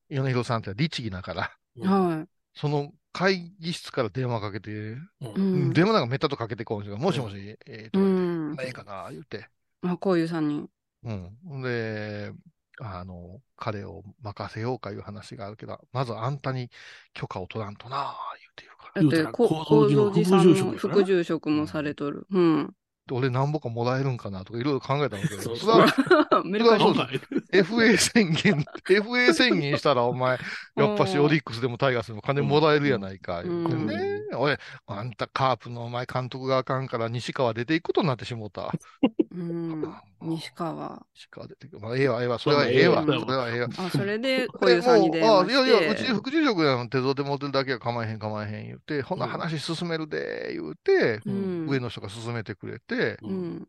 [0.09, 1.51] 米広さんって律儀だから、
[1.81, 4.99] はその会議室から電話かけて、うい。
[5.21, 5.73] うんん。
[5.73, 6.97] 電話なんかめったとかけてこんですよ。
[6.97, 8.57] もしもし、えーと、うん。
[8.61, 9.49] ええかな、言うて。
[9.83, 10.67] あ、こういうさんに。
[11.05, 11.63] うん。
[11.63, 12.33] で、
[12.81, 16.71] あの、彼を任せようかいう話があるけど、まずあんたに
[17.15, 19.03] 許可を取らんとな、言うて言うから。
[19.03, 22.27] だって、言うたらこ構造構寺の造寺さんの副住職やな副住職もされとる。
[22.31, 22.75] うん。
[23.07, 27.09] で俺なんぼかもらえるんかなとかいろいろ考えたんだけど、それはメルカリそうだ
[27.53, 30.39] FA 宣言、FA 宣言したらお前、
[30.77, 34.16] やっぱしオリックスでもタイガースでも金もらえるやないか、言うてね。
[34.35, 38.75] 俺、あんたカープのお前監督があかんから西川出ていくことになってしもうた。
[39.31, 40.01] うん。
[40.21, 41.07] 西川。
[41.15, 41.81] 西川出てくる。
[41.81, 43.69] まあ、ええわ、ええわ、それはええわ、まあそれはええわ。
[43.77, 46.07] あ、それで、 こうでいうさんに電もうあ、話いやいや、うち。
[46.13, 51.67] 副住職やの手伝って持ってるだけは構えへん構えへん言うて、ほんな話進めるで、言うて、うん。
[51.67, 53.69] 上の人が進めてくれて、うん。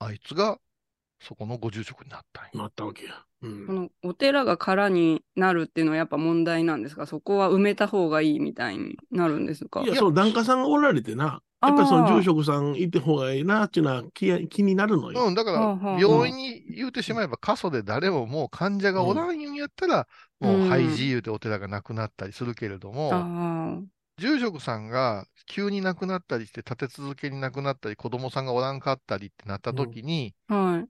[0.00, 0.60] あいつが
[1.20, 2.52] そこのご住職になったんよ。
[2.54, 3.26] なったわけや。
[3.42, 3.66] うん。
[3.66, 7.06] このお寺が空になるっていうのはやっぱ問題なんですか？
[7.06, 9.82] そこは埋めた方がいいみたいになるんですか？
[9.82, 15.26] いや、その檀家さんがおられてな、やっぱりその住職さんいて方がいいなっていうのは気や気になるのよ。
[15.26, 20.06] うん、だから、病院に言うてしまえば、過疎で誰ももう患者がおらんんやったら、
[20.40, 23.80] もう廃寺言うてお寺がなくなったりするけれども、あ
[24.18, 30.54] 住職さんが急に亡くなったりして、立て続けに亡くなったり、子供さんがおらんかったりってなった時に、あ。
[30.54, 30.86] はい。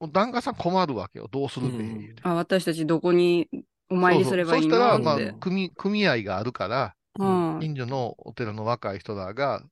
[0.00, 1.28] もう檀家さん困るわけよ。
[1.30, 2.16] どうするべ、うん。
[2.22, 3.48] あ、私たちどこに
[3.88, 5.34] お参りすればいいそうそうそしたら、まあ、。
[5.40, 7.64] 組、組合があるから、はい。
[7.64, 9.62] 近所のお寺の若い人らが、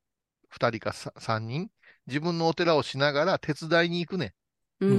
[0.49, 1.71] 二人かさ三人、
[2.07, 4.85] 自分のお寺をしながら手伝いに行くねん。
[4.85, 4.95] うー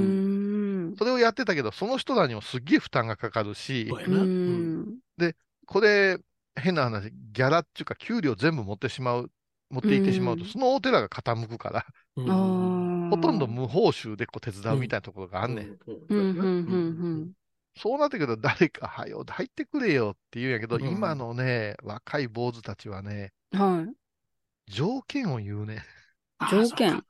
[0.94, 0.96] ん。
[0.98, 4.18] それをやってたけど、その人らにもすっげえ負担がかかるしそう、やうな。
[4.22, 5.00] うんん。
[5.66, 6.18] これ、
[6.56, 9.32] 変な話、ギャラっていうか、給料全部持ってしまう、
[9.74, 11.86] 持っていってしまうと、うんそのお寺が傾くから。
[12.16, 17.34] ほとんど無報酬でこう手伝うみたいなところがあんねん。
[17.76, 23.60] そうなってくると、誰か、はよ、入ってくれよって言うんやけど、うん今のね、若い坊主たちはね、うん。
[23.60, 23.96] はい。
[24.68, 25.84] 条件を言うね。
[26.52, 26.94] 条件。
[26.94, 27.04] うん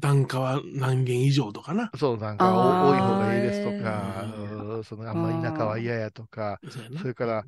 [0.00, 1.90] 檀家は何件以上とかな。
[1.96, 6.60] そう、なんか、あーお多い方がいいですとか、そのあんまり田舎は嫌やとか、
[7.00, 7.44] それから、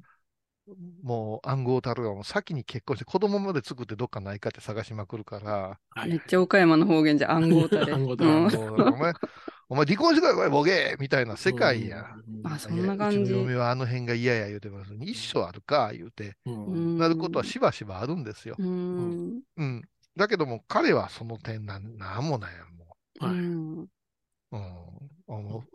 [1.03, 7.93] もう暗号たるがもう先に結婚して子供まで作ってどっかないかって探しまくるから、はいめっちゃ岡山の方言じゃ暗号たれ。
[7.93, 9.15] 暗号たれうんもうお前、
[9.69, 12.07] お前離婚してくれ、これボケーみたいな世界や。
[12.17, 14.95] うんあそんな感じうちの嫁はあの辺が嫌や言うてます。
[15.01, 18.59] 一生あるか言うて、なることはしばしばあるんですよ。
[18.59, 19.43] うん。
[19.57, 19.83] うん。
[20.17, 23.35] だけども、彼はその点なん、なんもないやん、もうはい。
[24.53, 25.69] うん。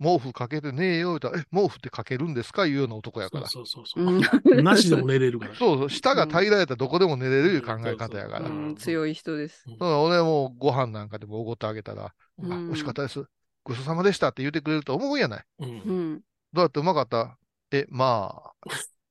[0.00, 3.46] 毛布かけてねえよ、言うたら、え、毛布ってかけるんですかいうような男やから。
[3.48, 4.18] そうそうそうそう
[4.54, 4.60] う。
[4.60, 5.54] んなしでも寝れるから。
[5.54, 8.48] そうそう、舌が平らやったらどこでも寝れるいう考え方やから。
[8.48, 9.64] ううん強い人です。
[9.68, 13.24] だから俺もご飯なんかでもおごってあげたら、うんあ、美味しかったです。
[13.62, 15.44] ごちそうさまでしたって言ってくれると思うやない。
[15.60, 15.72] うんう
[16.16, 16.20] ん。
[16.52, 17.38] どうやってうまかった？
[17.70, 18.52] え、まあ。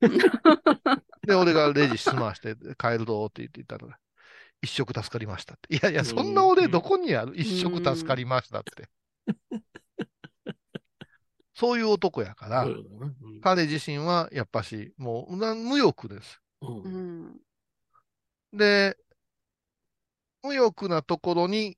[1.26, 3.98] で、俺がレジ済まして帰るぞって言って言ったら、
[4.62, 5.74] 一食助かりましたって。
[5.76, 7.34] いやいや、そんな俺どこにある？
[7.36, 8.90] 一食助かりましたって。
[11.56, 16.42] そういう男やからそう、ん彼自身はやっぱし、もうな無欲です。
[16.62, 16.88] うんう
[18.56, 18.58] ん。
[18.58, 18.98] で、
[20.44, 21.78] 無欲なところに、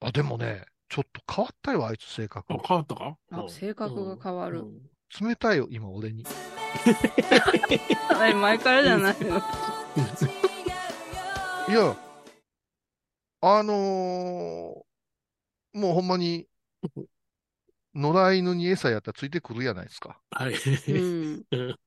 [0.00, 2.56] あ、でもね、ちょっと変わったよ、あいつ性格あ。
[2.66, 3.16] 変わったか？
[3.32, 4.64] あ性格が変わる
[5.20, 6.24] 冷たいよ、今俺に。
[6.86, 6.94] え
[8.34, 9.38] 前からじゃないの。
[11.68, 11.96] いや、
[13.42, 14.82] あのー
[15.72, 16.46] もうほんまに、
[17.94, 20.20] 野良犬に餌やったらついてくるやないですか。
[20.30, 20.54] はい。
[20.88, 21.46] うん。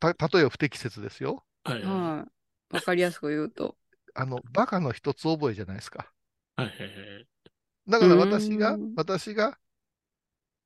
[0.00, 1.44] た、例えば不適切ですよ。
[1.64, 1.82] はい。
[1.84, 2.26] は
[2.70, 2.74] い。
[2.74, 3.76] わかりやすく言うと。
[4.14, 6.12] あの、バカの一つ覚えじゃないですか。
[6.56, 6.78] はいはい
[7.14, 7.28] はい。
[7.88, 9.58] だから私がうん、私が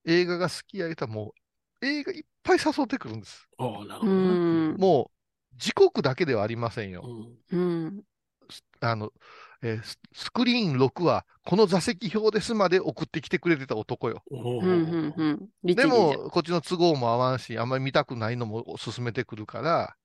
[0.05, 1.35] 映画が好きや言うたらも
[1.81, 3.49] う、映画いっぱい誘ってくるんです。
[3.59, 4.43] ああ、なるうほど。
[4.77, 5.11] も
[5.55, 7.11] う、時刻だけではありませんよ。
[7.11, 8.05] うんうん。
[8.81, 9.13] あの、
[9.63, 14.23] えーススクリーン6は、この座席表ですまで送ってきてくれてた男よ。
[14.31, 14.65] おうん。
[14.65, 15.15] うん。
[15.17, 15.49] うん。
[15.65, 19.97] 律でも、こっちの都合も合わんし、あんまり見たくないのも勧めてくるから、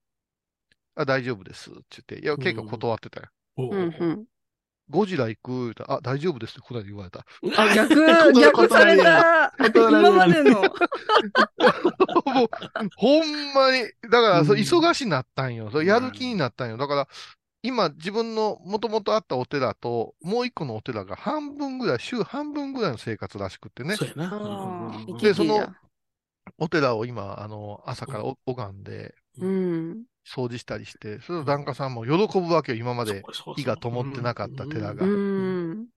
[0.95, 3.27] あ、大丈夫ですって言って、いや、結構断ってたよ。
[3.55, 3.79] おうん。
[3.79, 4.25] うん。
[4.89, 7.25] ゴジラ行く言うたら、あ、大丈夫ですってこの間言われた。
[7.57, 9.53] あ、逆、 断逆された。
[9.75, 10.61] 今までの。
[10.63, 10.69] も
[12.45, 12.49] う、
[12.95, 15.69] ほんまに、だから、忙しになったんよ。
[15.71, 16.77] そうやる気になったんよ。
[16.77, 17.07] だから、
[17.67, 23.97] 今、自分のもともとあったお寺と、もう一個のお寺が半分ぐらい、週半分ぐらいの生活らしくってね。
[23.97, 24.93] そうやな。
[25.21, 25.67] でその
[26.57, 30.03] お寺を今、あの、朝からお拝んで、うん。
[30.25, 33.21] 掃除したりして、それを檀家さんも喜ぶわけよ、今まで。
[33.57, 35.87] 火が灯ってなかった寺がうん。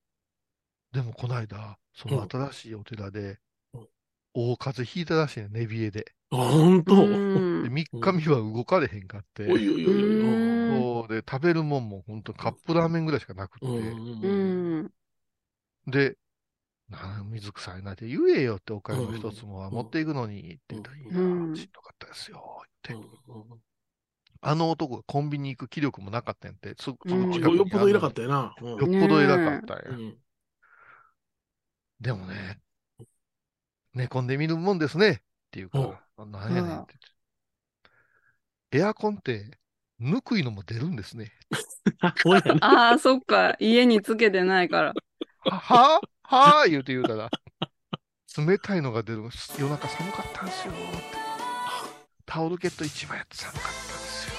[0.91, 3.39] でも、この間、そのうん新しいお寺で
[3.75, 3.89] うん、
[4.35, 6.15] 大風邪ひいたらしいね、寝冷えで。
[6.31, 6.95] あ、本当？
[6.95, 9.45] うおいんで、3日目は動かれへんかって。
[9.53, 10.03] おいおいおい。
[10.03, 13.67] うんそうで、食べるもんも本当カップラーメンぐらいしかなくて。
[13.67, 13.81] うんう
[14.23, 14.93] うんん。
[15.87, 16.17] で、
[16.89, 21.09] な水臭いなって言えよってお金の一つも持っていくのにって言ったら、いや
[21.53, 22.95] しんどかったですよって。
[22.95, 23.61] うん
[24.43, 28.55] あの男がコンビニ行く気力もなかったんやって、すぐすうんぐ近くによっぽど偉かっあたよな。
[28.77, 29.85] よっぽど偉かったんや。
[29.85, 30.19] うん
[32.01, 32.61] でもね、
[33.95, 35.95] 寝込んでみるもんですねって言うか
[36.27, 37.03] なんやねんって言っ
[38.71, 38.79] て。
[38.79, 39.59] エアコンって、
[39.99, 41.33] ぬくいのも出るんですね。
[42.01, 42.15] あ。
[42.61, 43.57] ああ、そっか。
[43.59, 44.95] 家につけてないから。
[45.41, 47.31] はははー言うて言うたら、
[48.37, 49.23] 冷たいのが出る。
[49.59, 51.19] 夜中寒かったんですよって。
[52.27, 54.35] タオルケット一枚やって寒かったんですよ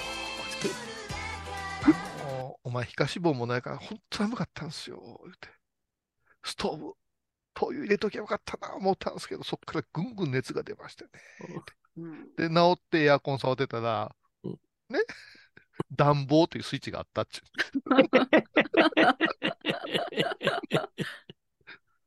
[2.64, 5.48] お前、皮下脂肪もないから、ほんと寒かったんですよ言うて。
[6.42, 6.94] ストーブ、
[7.54, 11.10] 灯油入れときゃよかったな思ったんですけど、そっからぐんぐん熱が出ましてね。
[11.98, 12.34] うん。
[12.36, 14.52] で、治ってエアコン触ってたら、うん
[14.88, 15.00] ね、
[15.94, 17.44] 暖房というスイッチがあったっちゅう。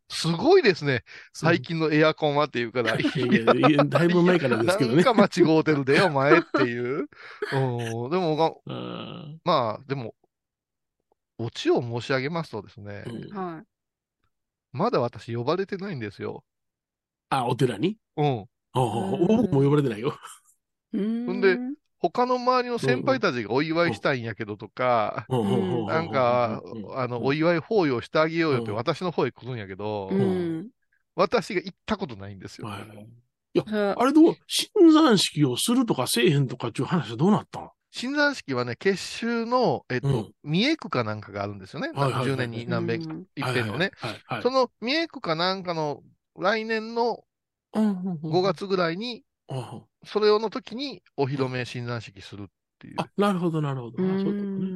[0.08, 1.04] すごいですね。
[1.34, 5.04] 最近のエアコンはっていうから、いいやいやいやだいぶ前からですけどね。
[5.04, 7.10] なんか間違うてるで、お前っていう。
[7.52, 8.62] うん、でも、
[9.44, 10.16] まあ、でも、
[11.38, 13.64] オチを申し上げますとですね、うんは
[14.76, 16.44] まだ私呼ばれてないんですよ。
[17.30, 17.98] あ、お寺に？
[18.18, 18.40] うん。
[18.74, 20.18] ああ僕も呼ばれてないよ。
[20.94, 20.98] い。
[20.98, 21.58] うんほんで
[21.98, 26.62] 他の周りの先輩たちがお祝いしたいんやけどとか、うんなんか、
[26.94, 30.68] あの、お祝い法要してあげようよってうん私の方へ来るんやけど、うん。
[31.16, 32.68] 私が行ったことないんですよ。
[32.68, 32.80] は
[33.56, 41.90] いはあれどう、新山式をするとかせえへんとかっていう話はどうなったの新山式はね、結集の、えっと、うん三重区かなんかがあるんですよね。
[41.94, 43.92] はいはいはい10年に何べんか、いっぺんのね。
[44.00, 44.42] はいはいはい。
[44.44, 46.04] その三重区かなんかの
[46.36, 47.24] 来年の
[47.74, 49.24] 5 5月ぐらいに、
[50.06, 52.48] それをの時にお披露目新山式するっ
[52.80, 52.98] ていう。
[52.98, 53.98] あ、なるほど、なるほど。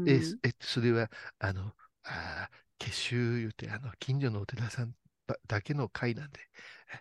[0.05, 4.93] え、え、それは、あの、あー結集言うて、あの、近所のお寺さん
[5.27, 6.39] だだけの会なんで、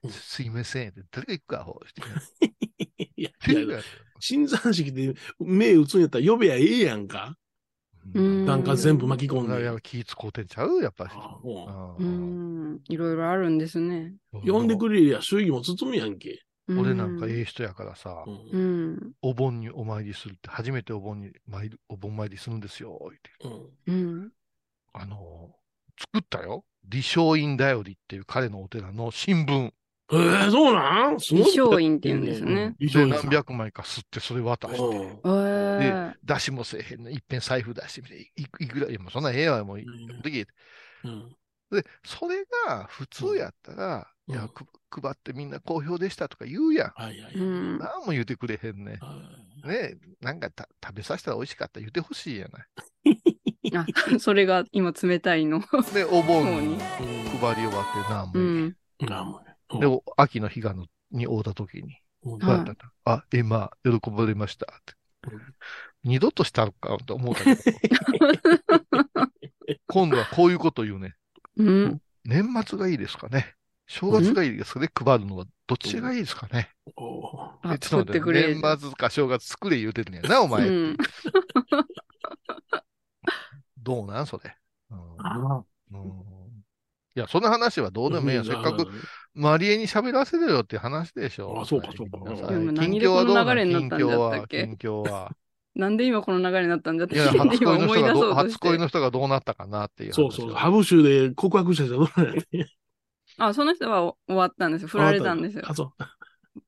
[0.02, 0.94] うんすすいません。
[1.10, 1.86] 誰が行くか、ほう。
[3.16, 3.68] いや、いやい
[4.20, 7.36] 新山式で目打つんやったら呼べやええやんか。
[8.14, 9.62] うんなんか全部巻き込んで。
[9.62, 10.82] やっぱ気使うてんちゃう？
[10.82, 11.10] やっぱり。
[12.88, 14.14] いろいろあるんですね。
[14.32, 16.42] う呼んでくれりゃ祝儀も包むやんけ。
[16.70, 18.24] 俺なんかうええ人やからさ。
[19.22, 24.30] お盆にお参りするって、初めてお盆に参る、お盆参りするんですよ、言って。
[24.94, 25.58] あのー
[26.00, 26.64] 作ったよ。
[26.88, 29.72] 李松院だよりっていう彼のお寺の新聞。
[30.10, 31.20] ええそうなん？
[31.20, 32.74] すごい李松院って言うんですね。
[32.80, 35.20] で、李松院さん何百枚か吸って、それ渡して。
[35.24, 36.18] うんええ。
[36.24, 37.10] 出しもせえへんの。
[37.10, 39.84] いっぺん財布出してみて、いいくら、いや、もうそんなんええわ、もう、ん
[40.22, 40.46] でき
[41.04, 41.36] うん
[41.70, 44.64] で、それが普通やったら、うんいや、く
[45.00, 46.92] 配ってみんな好評でしたとか言うやん。
[46.94, 47.34] はいはい。
[47.34, 47.78] うん。
[47.78, 49.14] 何も言うてくれへんねは
[49.64, 52.66] いねなんかた食べさせたら美味しかったら言ってほしいやない。
[53.74, 53.86] あ、
[54.18, 55.60] それが今冷たいの。
[55.94, 56.78] で、お盆にに
[57.40, 58.76] 配り終わって何もう言ん。
[59.10, 59.40] なあも
[59.80, 64.94] で、お秋の日がのに会うた時に、うんどうやったんだあ、え、まあ、喜ばれましたって。
[66.04, 67.62] 二度としたのかと思うたけど、
[69.86, 71.14] 今度はこういうこと言うね。
[71.56, 72.00] うん。
[72.24, 73.54] 年末がいいですかね。
[73.86, 74.90] 正月がいいですかね。
[74.94, 76.70] 配るのはどっちがいいですかね。
[76.96, 77.22] おう
[77.62, 80.68] あえちょっと待作ってくれ年末か正月作れ言うてるんやな、お前。
[80.68, 80.96] うん。
[83.78, 84.56] どうなんそれ。
[84.90, 86.37] うんあうん
[87.18, 88.44] いや、その話はどうでもいいや。
[88.44, 88.86] せっかく、
[89.34, 91.62] マリエに喋らせるよって話でしょ。
[91.62, 92.18] あそうかそうか
[92.80, 93.54] 近況はどうなの？
[93.66, 95.32] 近況は、近況は。
[95.74, 98.78] なんで今この流れになったんだっていや、初恋の人がど 初恋。
[98.78, 100.12] の人がどうなったかなっていう。
[100.12, 100.52] そうそう。
[100.52, 102.68] ハブ州で告白した人はどうなんやね
[103.38, 104.88] あ、その人は終わったんですよ。
[104.88, 105.74] 振られたんですよあ、。
[105.74, 106.04] そう。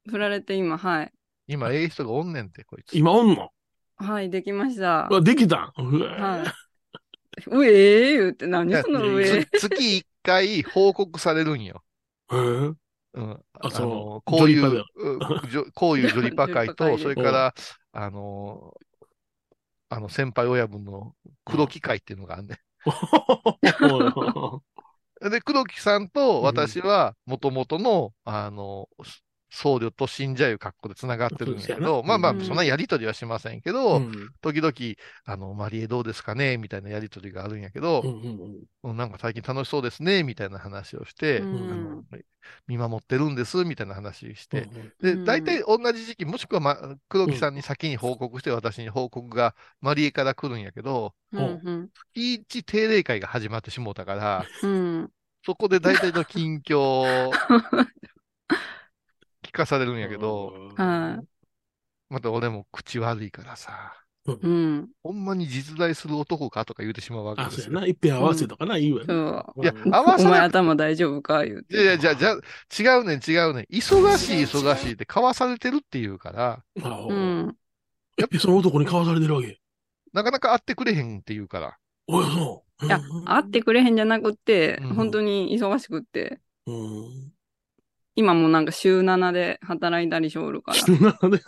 [0.11, 1.13] 振られて今、はい。
[1.47, 2.97] 今、ええ人がおんねんって、こいつ。
[2.97, 3.51] 今おんの？
[3.97, 5.13] はい、できました。
[5.13, 6.45] あできたん？
[7.47, 7.65] 上？
[7.65, 9.01] 言うて、何その
[9.53, 11.83] 月一回報告されるんよ。
[12.33, 12.73] へえ
[13.13, 13.45] うん。
[13.61, 14.85] あそのこういう、
[15.75, 17.55] こういうジョリパ会と、それから、
[17.93, 18.75] あの、
[19.89, 21.15] あの、先輩親分の
[21.45, 22.59] 黒木会っていうのがあんねん。
[25.31, 28.89] で、黒木さんと私は、もともとの、あの、
[29.51, 32.41] 僧侶と信者いう格好で繋がってるんやけど、なまあまあ、うん。
[32.41, 34.31] そんなやりとりはしませんけど、うん。
[34.41, 34.73] 時々、
[35.25, 38.03] あの、マリエどうですかねみたいなやりとりがあるんやけど
[38.83, 41.43] う、んなんか最近楽しそうですねみたいな話をして、
[42.67, 44.73] 見守ってるんですみたいな話して、うん
[45.03, 46.77] で、うん大体同じ時期、もしくは、ま、
[47.09, 51.15] 黒木さんに先に報告して、私に報告がマリエから来るんやけど、
[52.13, 55.11] 月一定例会が始まってしもうたから、うん。
[55.45, 57.33] そこで大体の近況を
[59.51, 61.27] 聞かされるんやけど、はい。
[62.09, 63.95] また俺も口悪いからさ、
[64.27, 64.89] うん。
[65.03, 67.65] ほんまに実在する男かとか言うてしまうわけあ、ですよ。
[67.65, 67.87] そうやな。
[67.87, 69.55] 一遍合わせとかな、言うわそな。
[69.57, 69.63] う。
[69.63, 71.45] いやうん合わお前頭大丈夫か？
[71.45, 71.75] 言うて。
[71.75, 73.65] いやいや、じゃあ、じゃあ、違うねん、違うねん。
[73.75, 77.57] 忙しい、忙しいって交わされてるっていうから、あうん。
[78.19, 79.59] えその男に交わされてるわけ？
[80.13, 81.79] なかなか会ってくれへんっていうから。
[82.07, 82.87] おい、そう。
[82.87, 87.33] いやうん、会ってくれへんじゃなくってうん、本当に忙しくって、うん。
[88.17, 90.79] 今もなんか週7で働いたりしおるから。
[91.23, 91.41] なんで、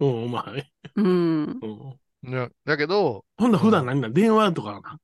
[0.00, 0.70] うん、お前。
[0.96, 1.60] うん。
[1.62, 2.30] うん。
[2.30, 4.98] ねだけど、ほんなら普段何なん電話とかな。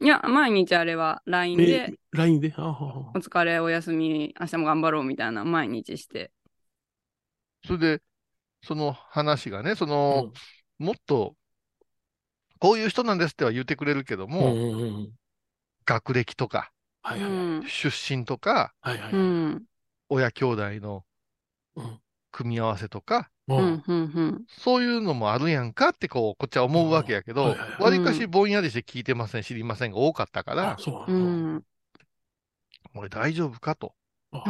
[0.00, 2.52] いや、毎日あれは LINE でえ、、LINE で？
[2.56, 6.32] あははお疲れ、おやすみ、明日も頑張ろうみたいな毎日して。
[7.66, 8.02] それで、
[8.62, 10.32] その話がね、その、
[10.78, 11.36] もっと、
[12.58, 14.30] こういう人なんですっては言ってくれるけどうん。
[14.30, 15.12] も、うんうんうん。
[15.84, 16.70] 学歴とか、
[17.04, 17.30] うはいはい。
[17.60, 17.62] ん。
[17.68, 19.12] 出身とか、はいはい。
[19.12, 19.64] ううん。
[20.14, 20.16] ん。
[20.16, 21.04] 親兄弟の
[21.76, 22.00] うん
[22.30, 23.84] 組み合わせとか、うん。
[23.86, 24.12] うん。
[24.14, 24.46] うん。
[24.48, 31.64] そういうのもあるやんかって、こう、こっちは思うわけやけどわりかしぼんやりして聞いてません、知りませんが多かったからあ、、そううなんん。
[32.94, 33.94] 俺大丈夫かと。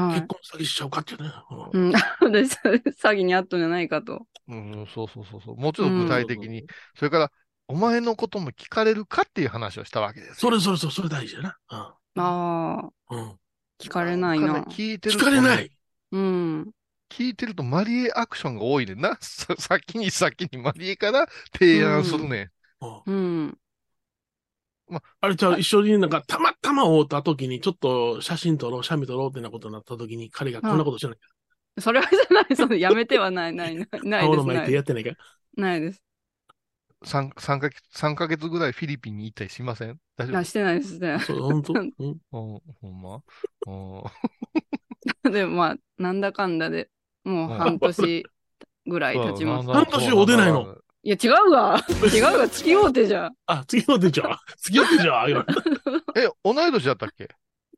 [0.09, 1.25] 結婚詐欺しちゃうかってね。
[1.73, 1.93] ううんん。
[2.33, 2.83] で、詐
[3.15, 4.27] 欺にあったんじゃないかと。
[4.49, 5.57] うん、そうそうそうそう。
[5.57, 6.67] もうちょっと具体的に。
[6.97, 7.33] それから、
[7.69, 10.35] お前のことも聞かれるかっていう話をしたわけですよ。
[10.37, 11.59] それそれそれ、それ大事やな。
[11.69, 13.39] ああ、うん。
[13.83, 13.91] うん。
[13.91, 14.75] 聞かれないなんかね。
[14.75, 15.71] 聞いてる聞とかれない。
[16.13, 16.71] うん。
[17.11, 19.19] 聞いてるとマリエアクションが多いねんな。
[19.21, 22.51] さ先に先にマリエから提案するねん。
[22.81, 23.59] うんうん。
[25.21, 31.17] あれちゃう、一緒になんか、たまたま会った時に、ちょっと写真撮ろう、写メ撮ろうってなことになった時に、彼がこんなことしてない。
[31.79, 34.37] それはじゃない、そのやめてはない、ない、ない、ないです。
[34.37, 35.13] 顔の前ないでやってないか。
[35.57, 36.03] ないです。
[37.05, 39.99] 3, 3, ヶ月三ヶ月ぐらいフィリピンに行ったりしません？
[40.17, 41.21] 大丈あ、してないです、してない。
[41.21, 41.73] そう、本当？
[42.31, 42.49] ほ
[42.89, 43.23] んま？
[43.67, 44.03] うん
[45.33, 46.89] でもまあ、なんだかんだで、
[47.25, 48.27] もう半年
[48.87, 49.69] ぐらい経ちます。
[49.69, 50.77] 半年会うてないの？
[51.05, 51.83] いや、違うわ。
[52.15, 53.35] 違うわ、付き合うてじゃん。
[53.47, 54.37] あ、次の手じゃん。
[54.59, 55.27] 次の手じゃ
[56.15, 57.29] え、同い年だったっけ？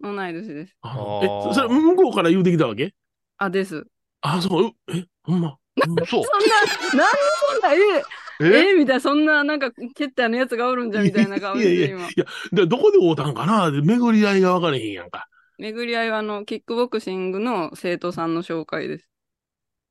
[0.01, 0.72] 同い年です。
[0.72, 2.95] え、それ、向こうから言うてきたわけ？
[3.39, 3.87] あ、です。
[4.20, 5.57] あ、そう、うえ、ほんま？
[5.87, 6.25] うんそう。
[6.25, 6.37] そ
[6.97, 7.18] んな、なんで
[7.51, 8.03] そんな、ええ
[8.41, 8.74] え？
[8.74, 12.09] みたいな、そんな、なんか、ケッターのやつがおるんじゃん、みたいな顔して、いやいや今。
[12.09, 13.70] いや、でどこで会うたんかな？
[13.70, 15.28] で巡り合いが分からへんやんか。
[15.59, 19.09] 巡り合いは、あの、キックボクシングの生徒さんの紹介です。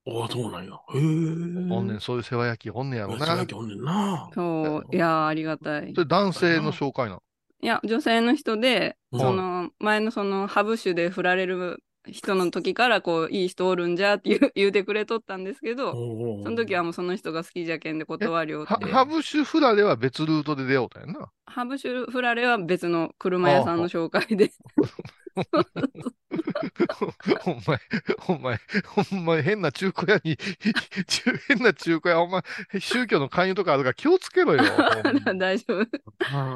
[0.05, 0.73] ああ、そうなんや。
[0.93, 0.99] へえ。
[0.99, 3.19] おんねん、そういう世話焼きおんねやろな。
[3.19, 4.29] そそうやけおんねんな。
[4.33, 5.93] そう、いやー、ありがたい。
[5.93, 7.23] れ男性の紹介なの？
[7.61, 15.93] いや、女性の人で、うんその、前のその、ハブ酒で振られる人の時から、こう、いい人おるんじゃって言う 言うてくれとったんですけど、
[16.43, 18.73] その時はもうその人が好きじゃけんで断りをって。
[18.73, 21.31] は、ハブシュフラレは別ルートで出ようたんやな。
[21.45, 24.51] ハブ酒振られは別の車屋さんの紹介で。
[27.41, 27.79] ほんま、
[28.19, 30.37] ほんま、ほんま変な中古屋に、
[31.07, 32.41] 中変な中古屋、お前、
[32.79, 34.63] 宗教の勧誘とかあるから気をつけろよ。
[35.37, 35.87] 大丈夫。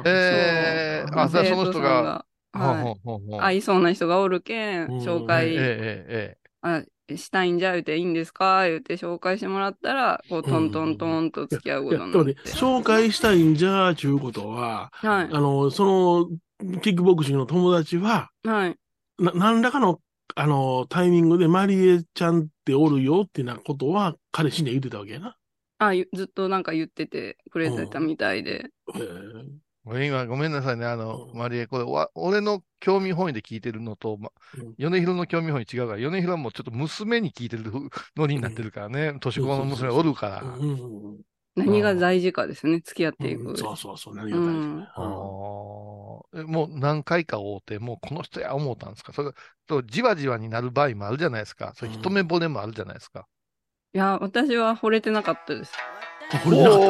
[0.04, 6.76] えー、あその人が、合いそうな人がおるけん、うん紹ええ
[7.06, 8.64] 介、したいんじゃ言うていいんですか？
[8.66, 12.34] 言うて紹介してもらったら、こう、トントントンと付き合うことになって。
[12.50, 15.28] 紹介したいんじゃーちゅうことは、はい。
[15.32, 16.28] あの、そ
[16.60, 18.76] の、キックボクシングの友達は、はい。
[19.18, 20.00] な、何らかの、
[20.34, 25.36] あの、タイミングでマリエちゃんっておるよってなことは、彼氏には言ってたわけやな。
[25.78, 28.50] あ、ゆずっとなんか言っててくれてたみたいで。
[28.52, 29.44] へえ俺
[30.04, 30.86] 今ごめんなさいね。
[30.86, 31.38] あの、うん。
[31.38, 37.64] マリエ、これ、わ俺の興味本位で聞いてるのと、まうん、米広の興味本位違うから、米広はもうちょっと娘に聞いてる
[38.16, 39.14] の になってるからね。
[39.20, 40.42] 年子の娘おるから。
[40.42, 41.18] うん
[41.56, 43.48] 何が大事かですね、付き合っていく。
[43.48, 43.56] うん。
[43.56, 44.48] そうそうそう、何が大事
[46.46, 49.12] もう何回か会うて、もうこの人や思ったんですか？
[49.12, 49.32] それ
[49.66, 51.72] と、じわじわになる場合もあるじゃないですか。
[51.74, 53.26] それ一目惚れもあるじゃないですか。
[53.94, 55.72] いや、私は惚れてなかったです。
[56.30, 56.86] あこれなかった。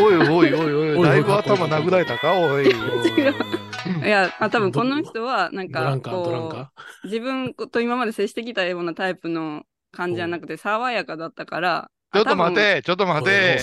[0.00, 0.73] お いおい、おい
[1.04, 2.32] だいぶ頭殴られたか？
[2.38, 2.66] おい。
[2.66, 6.72] いや、あ多分この人は、なんか、こカ
[7.04, 13.58] う、自分と今まで接してきたようなタイプの感じじゃなくて、爽やかだったから、ちょっと待て、ちょっと待て。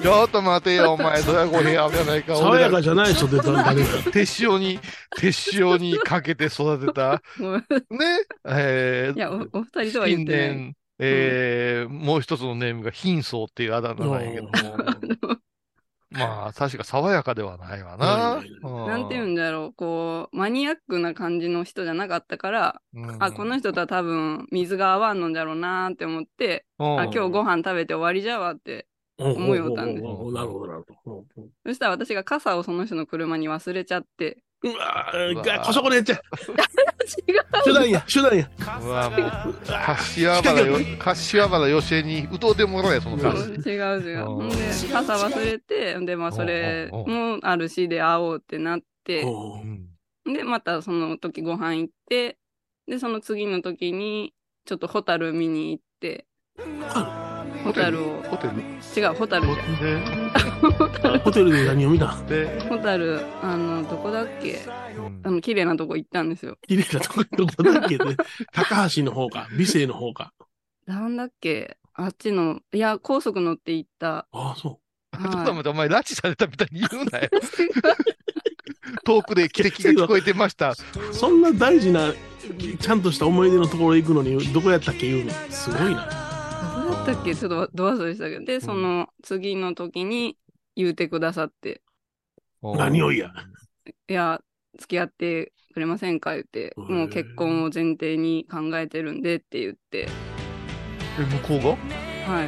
[0.00, 2.36] ちょっと待てよ、お前、ドラゴンヘアじゃないか。
[2.36, 3.74] 爽やかじゃない人で誰か。
[4.12, 4.78] 手塩に、
[5.18, 7.20] 手塩にかけて育てた。
[7.90, 8.06] ね？
[8.48, 10.56] えー、いや、おお二人とは言近ってない。
[10.56, 15.36] 年、えーもう一つのネームが貧相っていうあだ名なんやけども。
[16.12, 18.42] まあ、 確か爽やかではないわな。
[18.86, 28.86] なんて言うんだろう、こう、マニアックな感じの人じゃなかったから、うんあ、この人とは多分水が合わんのんだろうなーって思って、うんあ、今日ご飯食べて終わりじゃわって。
[29.18, 31.24] 思いよったんでおうおうおうおうなるほど、なるほど。
[31.36, 34.42] うんそしたら私が傘をその人の車に忘れちゃって。
[34.64, 36.20] うわーこそこでやっちゃう。
[37.28, 37.40] 違う。
[37.64, 38.48] 手段や、手段や。
[38.80, 43.50] うわもう、柏原よ、柏原よしえに歌うてもらえ、その歌詞。
[43.68, 44.50] 違う違う。
[44.50, 49.24] で、傘忘れて、で、まあ、それもあるしで会おうってなって、
[50.24, 52.38] で、またその時ご飯行って、
[52.86, 54.32] で、その次の時に、
[54.64, 56.26] ちょっとホタル見に行って、
[57.64, 58.52] ホタルを、ホテル？
[58.96, 59.78] 違う、ホタルじゃん。
[61.12, 62.16] で、ホテ ルで何を見た？
[62.28, 64.60] で、ホタル、あの、どこだっけ？
[64.96, 66.58] うんあの、綺麗なとこ行ったんですよ。
[66.66, 67.96] 綺麗なとこどこだっけ？
[67.98, 68.16] ね。
[68.52, 70.32] 高橋の方か、美声の方か。
[70.86, 71.76] なんだっけ？
[71.94, 74.26] あっちの、いや、高速乗って行った。
[74.32, 74.80] ああ、そ
[75.14, 77.28] ちょっとは待って、お前、拉致されたみたいに言うなよ。
[79.04, 80.70] 遠くで汽笛が聞こえてました。
[80.70, 80.74] う。
[81.12, 82.12] そんな大事な、
[82.80, 85.10] ちゃんとした思い出のところ行くのに、どこやったっけ？
[85.10, 85.32] 言うの。
[85.50, 86.08] すごいな。
[87.02, 87.34] ったっけ？
[87.34, 88.44] ちょっとど忘れしたけど。
[88.44, 90.36] で、その次の時に
[90.76, 91.82] 言うてくださって、
[92.62, 93.32] 何をや。
[94.08, 94.40] いや、
[94.78, 96.32] 付き合ってくれませんか？
[96.34, 100.08] 言って、うんもう結婚を前提に考えてるんでって言って、
[101.18, 101.76] え、向こ
[102.26, 102.46] はい。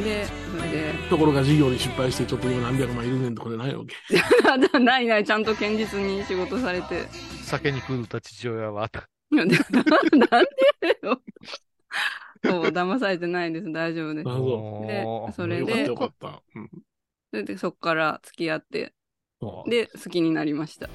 [0.00, 3.94] うで、それで、ところが事業に失敗して、ちょっと今何百万いるねんとこでないわけ。
[4.80, 7.02] ないない、ちゃんと堅実に仕事されて。
[7.02, 7.06] が
[7.44, 8.90] 酒に狂った父親は、
[9.30, 11.22] なんでよ。
[12.44, 13.72] そう、騙されてないです。
[13.72, 16.42] 大丈夫ですでそれよかったでよかった。
[16.56, 16.70] うん
[17.30, 18.92] それで、そっから付き合って、
[19.40, 20.90] 好で、好きになりました。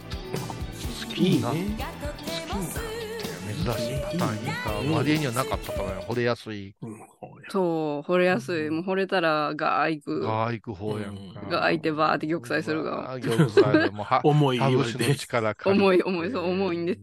[1.18, 1.66] きになね。
[3.48, 6.76] 珍しいパターンにか、マリエにはなかったからね、惚れやすい。
[6.82, 7.00] うん
[7.50, 8.70] そう惚れやすい。
[8.70, 10.20] もう惚れたら、が行く。
[10.20, 11.42] が行く方やんか。
[11.50, 13.14] が相手バーって玉砕するが。
[13.14, 15.16] あ玉砕でもは、 重いハブシの言われて。
[15.16, 17.02] 力重い重いそう重いんです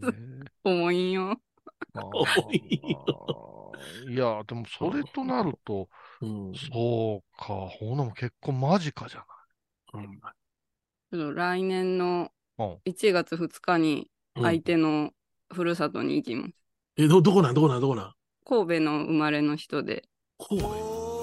[0.64, 1.40] 重いんよ。
[1.94, 2.80] 重い
[4.08, 5.88] いや、でもそれとなると、
[6.20, 6.52] うん。
[6.54, 9.24] そうか、ほなも結婚間近じゃ
[9.94, 10.20] うん。
[11.12, 12.78] ちょっと来年のうん。
[12.84, 14.42] 1月2日にうん。
[14.42, 15.12] 相手の
[15.52, 16.54] ふるさとに行きます。
[16.96, 17.54] え、ど、どこなん？
[17.54, 17.80] どこなん？
[17.80, 18.12] どこなん？
[18.44, 20.04] 神戸の生まれの人で。
[20.38, 20.66] 神戸？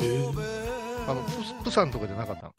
[0.01, 0.05] え？
[0.05, 0.60] ーない。
[1.07, 2.53] あの、プスプサンとかじゃなかった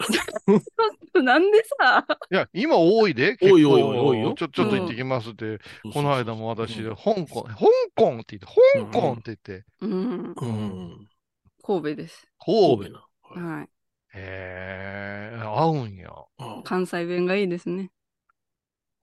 [1.15, 1.23] の？
[1.23, 3.83] なんでさ、いや、今多いで、結構多い多い
[4.25, 5.45] 多いちょ、ちょっと行ってきますって、
[5.85, 7.55] うんこの間も私、うん香港、香
[7.95, 8.47] 港って言って、
[8.91, 11.09] 香港って言って、うん、うん。
[11.63, 12.27] 神戸です。
[12.45, 12.93] 神戸。
[12.93, 13.07] な。
[13.43, 13.69] はい。
[14.15, 16.11] へえ、合うんや。
[16.39, 17.91] あ関西弁がいいですね。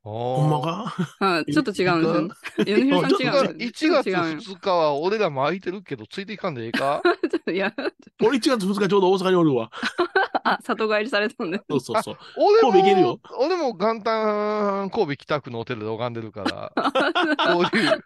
[0.02, 0.96] ほほんまか？
[1.20, 2.66] あちょっと違うんですよね。
[2.66, 7.02] 米広さん違うんです1月違うんよ2日は俺らも空いてるけど、ついていかんでええか？
[7.30, 7.74] ちょっといや、
[8.22, 9.70] 俺1月2日ちょうど大阪におるわ。
[10.44, 11.62] あ、里帰りされたんで。
[11.70, 12.18] そうそうそう。
[12.38, 16.72] 俺も、神戸行けるよ俺も元旦神戸北区のホテルで拝んでるから、
[17.54, 18.04] こういう、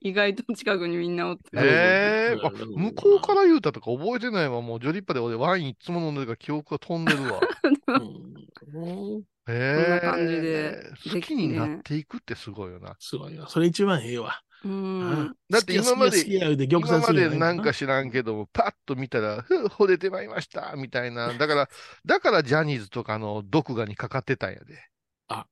[0.00, 1.42] 意外と近くにみんなおって。
[1.54, 4.60] ええうんあ向こうから言うたとか覚えてないわ。
[4.60, 7.40] もうジョリッパで俺ワインいつも飲んでるから記憶が飛んでるわ。
[8.74, 12.96] うんええこんな感じで好きになっていくってすごいよな。
[12.98, 13.46] すごいよ。
[13.48, 14.42] それ一番ええわ。
[14.64, 15.34] うん。
[15.50, 21.32] だって今まで今までなんか知らんけども、パッと見たら、ふう、惚れてまいりました、みたいな。
[21.38, 21.68] だから、
[22.04, 24.74] だからジャニーズとかの毒画にかかってたんやで。
[24.74, 24.76] い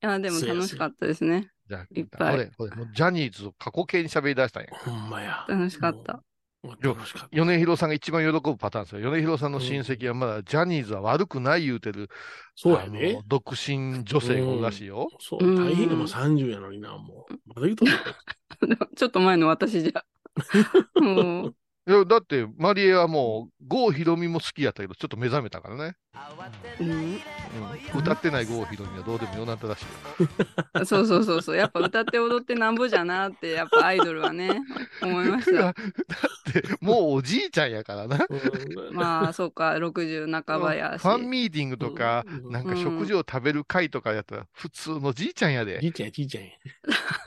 [0.01, 1.49] や、でも楽しかったですね。
[1.69, 4.69] じゃあ、いっぱい俺、俺、もうジャニーズを過去形に喋り出したんや。
[4.73, 5.45] ほんまや。
[5.47, 6.21] 楽しかった。
[7.31, 9.01] 米広さんが一番喜ぶパターンですよ。
[9.01, 12.15] 米広さんの親戚はまだジャニーズは悪くない言うてる、あ
[12.55, 13.23] そうやねの。
[13.27, 15.09] 独身女性がおるらしいよ。
[15.19, 17.33] そう、大変やもう30やのにな、もう。
[17.45, 17.85] まだ言うと
[18.95, 20.05] ちょっと前の私じゃ。
[21.01, 21.55] もう、
[21.87, 25.95] いや、だって、マリエはもう、郷ひろみも好きやったけど、ちょっと目覚めたからね。
[26.79, 27.19] うんうん
[27.95, 29.85] 歌ってない郷ひろみはどうでもよなったらしい
[30.23, 30.29] よ。
[30.85, 31.55] そうそうそうそう。
[31.55, 34.61] やっぱ歌って踊ってなんぼじゃなって、やっぱアイドルはね、
[35.01, 35.81] 思いましいやた。
[35.81, 35.89] だ
[36.49, 38.25] って、もうおじいちゃんやからな。
[38.29, 41.01] うんまあ、そうか、60半ばやし。
[41.01, 45.79] ファンミーティングとか、うんなんか食事を食べる会とかやったら、普通のじいちゃんやで。
[45.81, 46.49] じいちゃんや、じいちゃんや。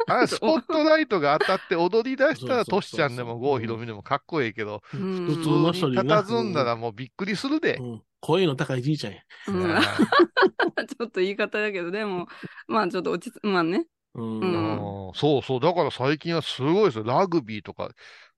[0.07, 6.23] あスポットライトが当たって踊り出したら、トシちゃんでも郷ひろみでもかっこええけど、うん普通の人にな。
[6.23, 7.77] 佇んだらもうびっくりするで。
[7.77, 9.21] うん声の高いじいちゃんや。
[10.87, 12.27] ちょっと言い方だけど、でも、
[12.69, 13.87] まあちょっと落ち着、まあね。
[14.15, 15.61] うんそうそう。
[15.61, 17.05] だから最近はすごいですよ。
[17.05, 17.91] ラグビーとか、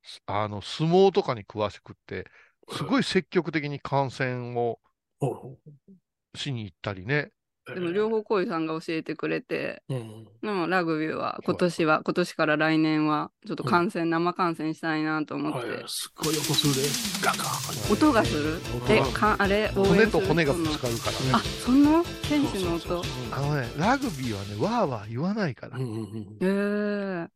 [0.02, 2.26] すあの、相撲とかに詳しくって、
[2.70, 4.80] すごい積極的に観戦を
[5.18, 5.58] ほ
[6.34, 7.30] しに行ったりね。
[7.72, 10.24] うでも両方、小井さんが教えてくれて、うん。
[10.42, 15.68] でもラグビーは今年は、今年から来年は、ちょっと観戦、生観戦したいなと思って。
[15.68, 15.84] はい。
[15.86, 16.82] すっごい音するで。
[17.24, 18.60] ガガー音がする？
[18.88, 21.44] え、かあれ、応援骨すると骨がぶつかるからあ、ね。
[21.64, 23.02] その選手の音？
[23.32, 25.78] あのね、ラグビーはね、わーわー言わないから。
[25.78, 25.84] うん。
[25.84, 27.28] うんうんえー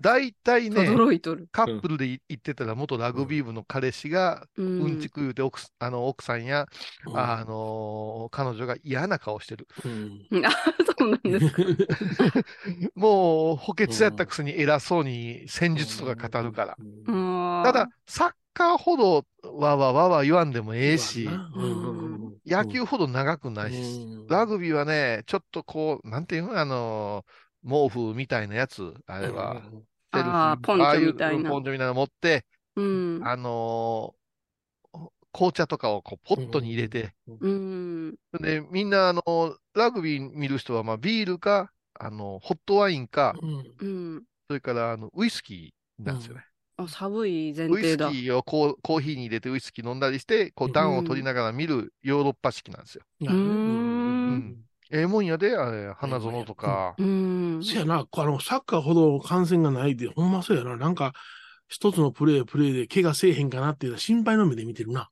[0.00, 0.88] だいたいね。
[1.52, 6.66] カップルでい行ってたら、元ラグビー部の彼氏が、ううんちく言うて奥すあの奥さんや、
[7.06, 7.16] うん。
[7.18, 9.66] あのー彼女が嫌な顔してる。
[9.84, 9.88] う
[10.40, 10.46] ん。
[10.46, 10.50] あ、
[10.98, 11.62] そうなんですか。
[12.94, 16.76] もう、補欠やったくせに偉そうに戦術とか語るから。
[17.06, 17.62] うん。
[17.62, 21.28] ただ、、サッカーほどわわわわ言わんでもええし、
[22.46, 24.26] 野球ほど長くないし、うん。
[24.28, 29.72] ラグビーはね、ちょっとこう、なんていうの、あのー毛布みたいなやつ、あれは、
[30.14, 32.46] セルフあーポンチョみたいなポンチョみたいなの持って、
[32.76, 33.28] うん。
[33.28, 34.20] あのー
[35.32, 38.16] 紅茶とかをこうポットに入れて、うん。
[38.40, 39.22] で、みんな、あの
[39.74, 43.86] ラグビー見る人は、まあ、ビールか、あの、ホットワインか、うんう
[44.18, 44.24] ん。
[44.48, 46.44] それから、あの、ウイスキーなんですよね。
[46.76, 48.12] あ、寒い前ウイスキ提だ。
[48.30, 53.02] ーをこうコーヒーに入れてウイスキー飲んだりして、こう暖を取りながら見るヨーロッパ式なんですよ。
[53.20, 53.24] う
[53.66, 54.56] うーん
[54.92, 56.94] ええもんやで、あれ、花園とか。
[56.98, 57.60] うん。
[57.62, 60.76] そやな、あの、サッカーほど感染がないで、ほんまそうやな。
[60.76, 61.12] なんか、
[61.68, 65.00] 一つのプレー、プレーで怪我せえへんかなっていうのは心配の目で見てるな。
[65.00, 65.10] あ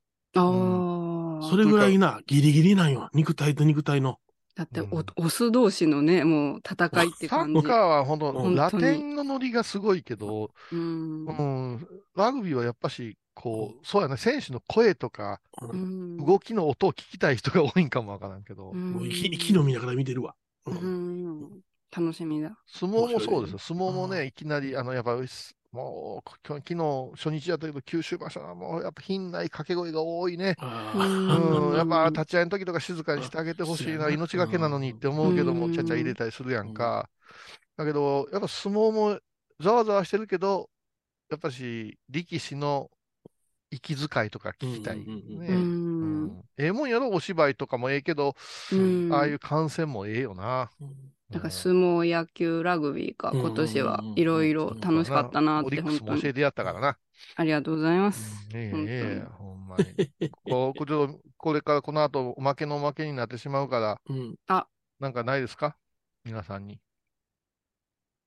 [1.43, 1.47] あ。
[1.49, 3.09] それぐらいな、ギリギリなんよ。
[3.13, 4.19] 肉体と肉体の。
[4.55, 7.61] だってうんお、オス同士のね、もう戦いってサ感じッ。
[7.61, 11.25] カーは本当、うんラテンのノリがすごいけど、うん。
[11.25, 11.31] う
[11.75, 16.17] ん、ラグビーはやっぱし、こう、そうやね、選手の声とか、うん。
[16.17, 20.33] 動きの音を聞きたい人が多いんかもわからんけど、うんもう息息の見ながら見てるわ。
[20.65, 21.61] ううんん。
[21.95, 22.57] 楽しみだ。
[22.67, 23.59] 相撲もそうですよ。
[23.59, 25.15] 相撲もうね、いきなり、あの、やっぱ、
[25.71, 30.55] もう、昨日、初日やったけど、九州場所はもう、やっぱ品ない掛け声が多いね。
[30.57, 37.09] あうん、 やっぱ立ち会いの時とか静かにしてあげてほしいな、命がけなのにって思うけども、うんちゃちゃ入れたりするやんか。
[37.77, 39.19] だけど、やっぱ相撲も
[39.59, 40.69] ざわざわしてるけど、
[41.29, 42.89] やっぱし力士の
[43.75, 45.05] 息遣いとか聞きたい。
[46.57, 48.35] ええもんやろ、お芝居とかもええけど、
[48.71, 49.13] うん。
[49.13, 50.71] ああいう観戦もええよな。
[51.29, 56.11] なんか相撲、野球、ラグビーか、うん今年はいろいろ楽しかったなって、オリック本当に。
[56.11, 56.97] スも教えてやったからな。
[57.35, 58.47] ありがとうございます。
[58.53, 59.85] ええほんまに。
[60.43, 64.35] こう、こちょっとこれからこの後、おまけのおまけになってしまうから、うん。
[64.99, 65.75] なんかないですか？
[66.23, 66.79] 皆さんに。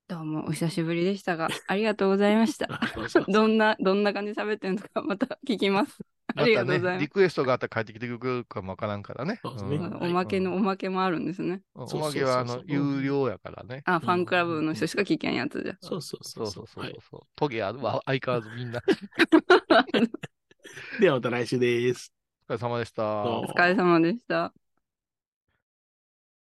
[0.08, 2.66] どうもお久しぶりでしたが、ありがとうございました。
[3.28, 5.98] どんな、どんな感じで喋ってんのか、また聞きます。
[6.34, 7.10] ありがとうございますリ。
[7.10, 9.38] クエストがあったら帰ってきてくれるかもわからんからね。
[9.44, 9.50] お
[10.08, 11.60] まけのおまけもあるんですね。
[11.74, 13.82] おまけは、あの、有料やからね。
[13.84, 15.76] あ、ファンクラブの人しか聞けんやつじゃ。
[15.82, 17.20] そうそうそそううそうそう。
[17.36, 18.80] トゲあるわ、相変わらずみんな。
[21.00, 22.14] ではまた来週です。
[22.48, 23.04] お疲れ様でした。
[23.04, 24.54] お疲れ様でした。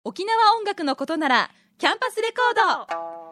[0.05, 2.55] 沖縄音楽のことならキャンパスレコー
[3.19, 3.30] ド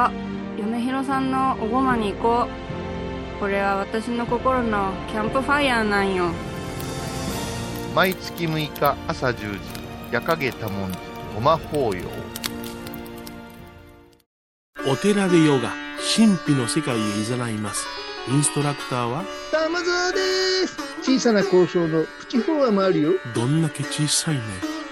[0.00, 0.12] あ、
[0.56, 3.40] 米広さんのおごまに行こう。
[3.40, 6.30] これは私の心のキャンプファイヤーなんよ。
[7.96, 9.58] 毎月6日朝10時、
[10.12, 10.98] 夜影多文字、
[11.34, 12.04] ごま法要。
[14.88, 15.72] お寺でヨガ、
[16.16, 17.00] 神秘の世界へ
[17.48, 17.84] 誘います。
[18.28, 20.18] インストラクターは、玉沢で
[20.68, 24.77] す小さな交渉のプチフォアもあるよどんだけ小さいね。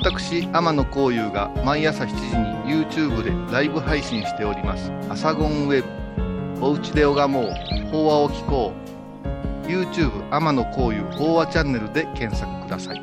[0.00, 2.14] 私天野幸雄が毎朝7時
[2.70, 5.88] に YouTube でライブ配信しております「アサゴンウェブ」
[6.64, 7.50] 「おうちで拝もう。
[7.90, 8.72] 法話を聞こ
[9.64, 13.02] う」YouTube 天野幸雄法話チャンネルで検索ください。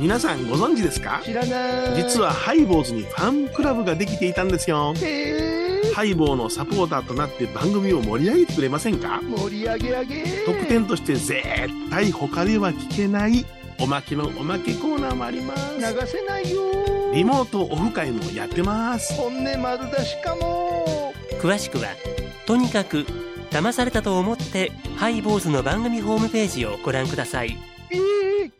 [0.00, 1.20] 皆さんご存知ですか？
[1.22, 1.50] 知らない。
[1.94, 4.94] 実はハイボーズにファンクラブができていたんですよ。
[4.96, 5.49] へえ
[6.00, 9.20] ハイボーのサポーターとなって番組を盛り上げてくれませんか？
[9.20, 10.24] 盛り上げ上げ。
[10.46, 11.42] 特典として絶
[11.90, 13.44] 対他では聞けない
[13.78, 15.76] おまけのおまけコーナーもあります。
[15.76, 17.12] 流せないよ。
[17.12, 19.12] リモートオフ会もやってます。
[19.12, 21.12] 本音丸出しかも。
[21.38, 21.88] 詳しくは
[22.46, 23.04] とにかく
[23.50, 27.58] 騙されたと思ってハイボーズの番組ホームページをご覧ください。
[27.90, 28.59] えー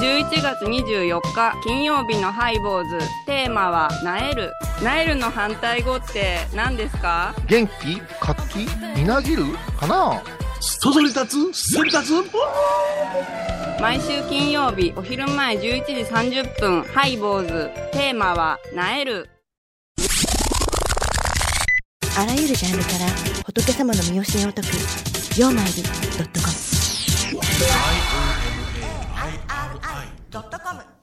[0.00, 2.98] 11月24日金曜日のハイボーズ。
[3.26, 4.50] テーマは「なえる」
[4.82, 7.34] なえるの反対語って何ですか？
[7.46, 8.00] 元気？
[8.18, 9.44] 活気みなぎる？
[9.78, 10.22] かな？
[10.60, 11.52] そそり立つ？
[11.74, 12.12] そり立つ？
[13.80, 17.70] 毎週金曜日お昼前11時30分ハイボーズ。
[17.92, 19.28] テーマは「なえる」
[22.18, 23.06] あらゆるジャンルから
[23.46, 24.68] 仏様の身教えを解く
[25.40, 26.52] 「曜マイルドットコム」
[30.30, 30.99] ドットコム。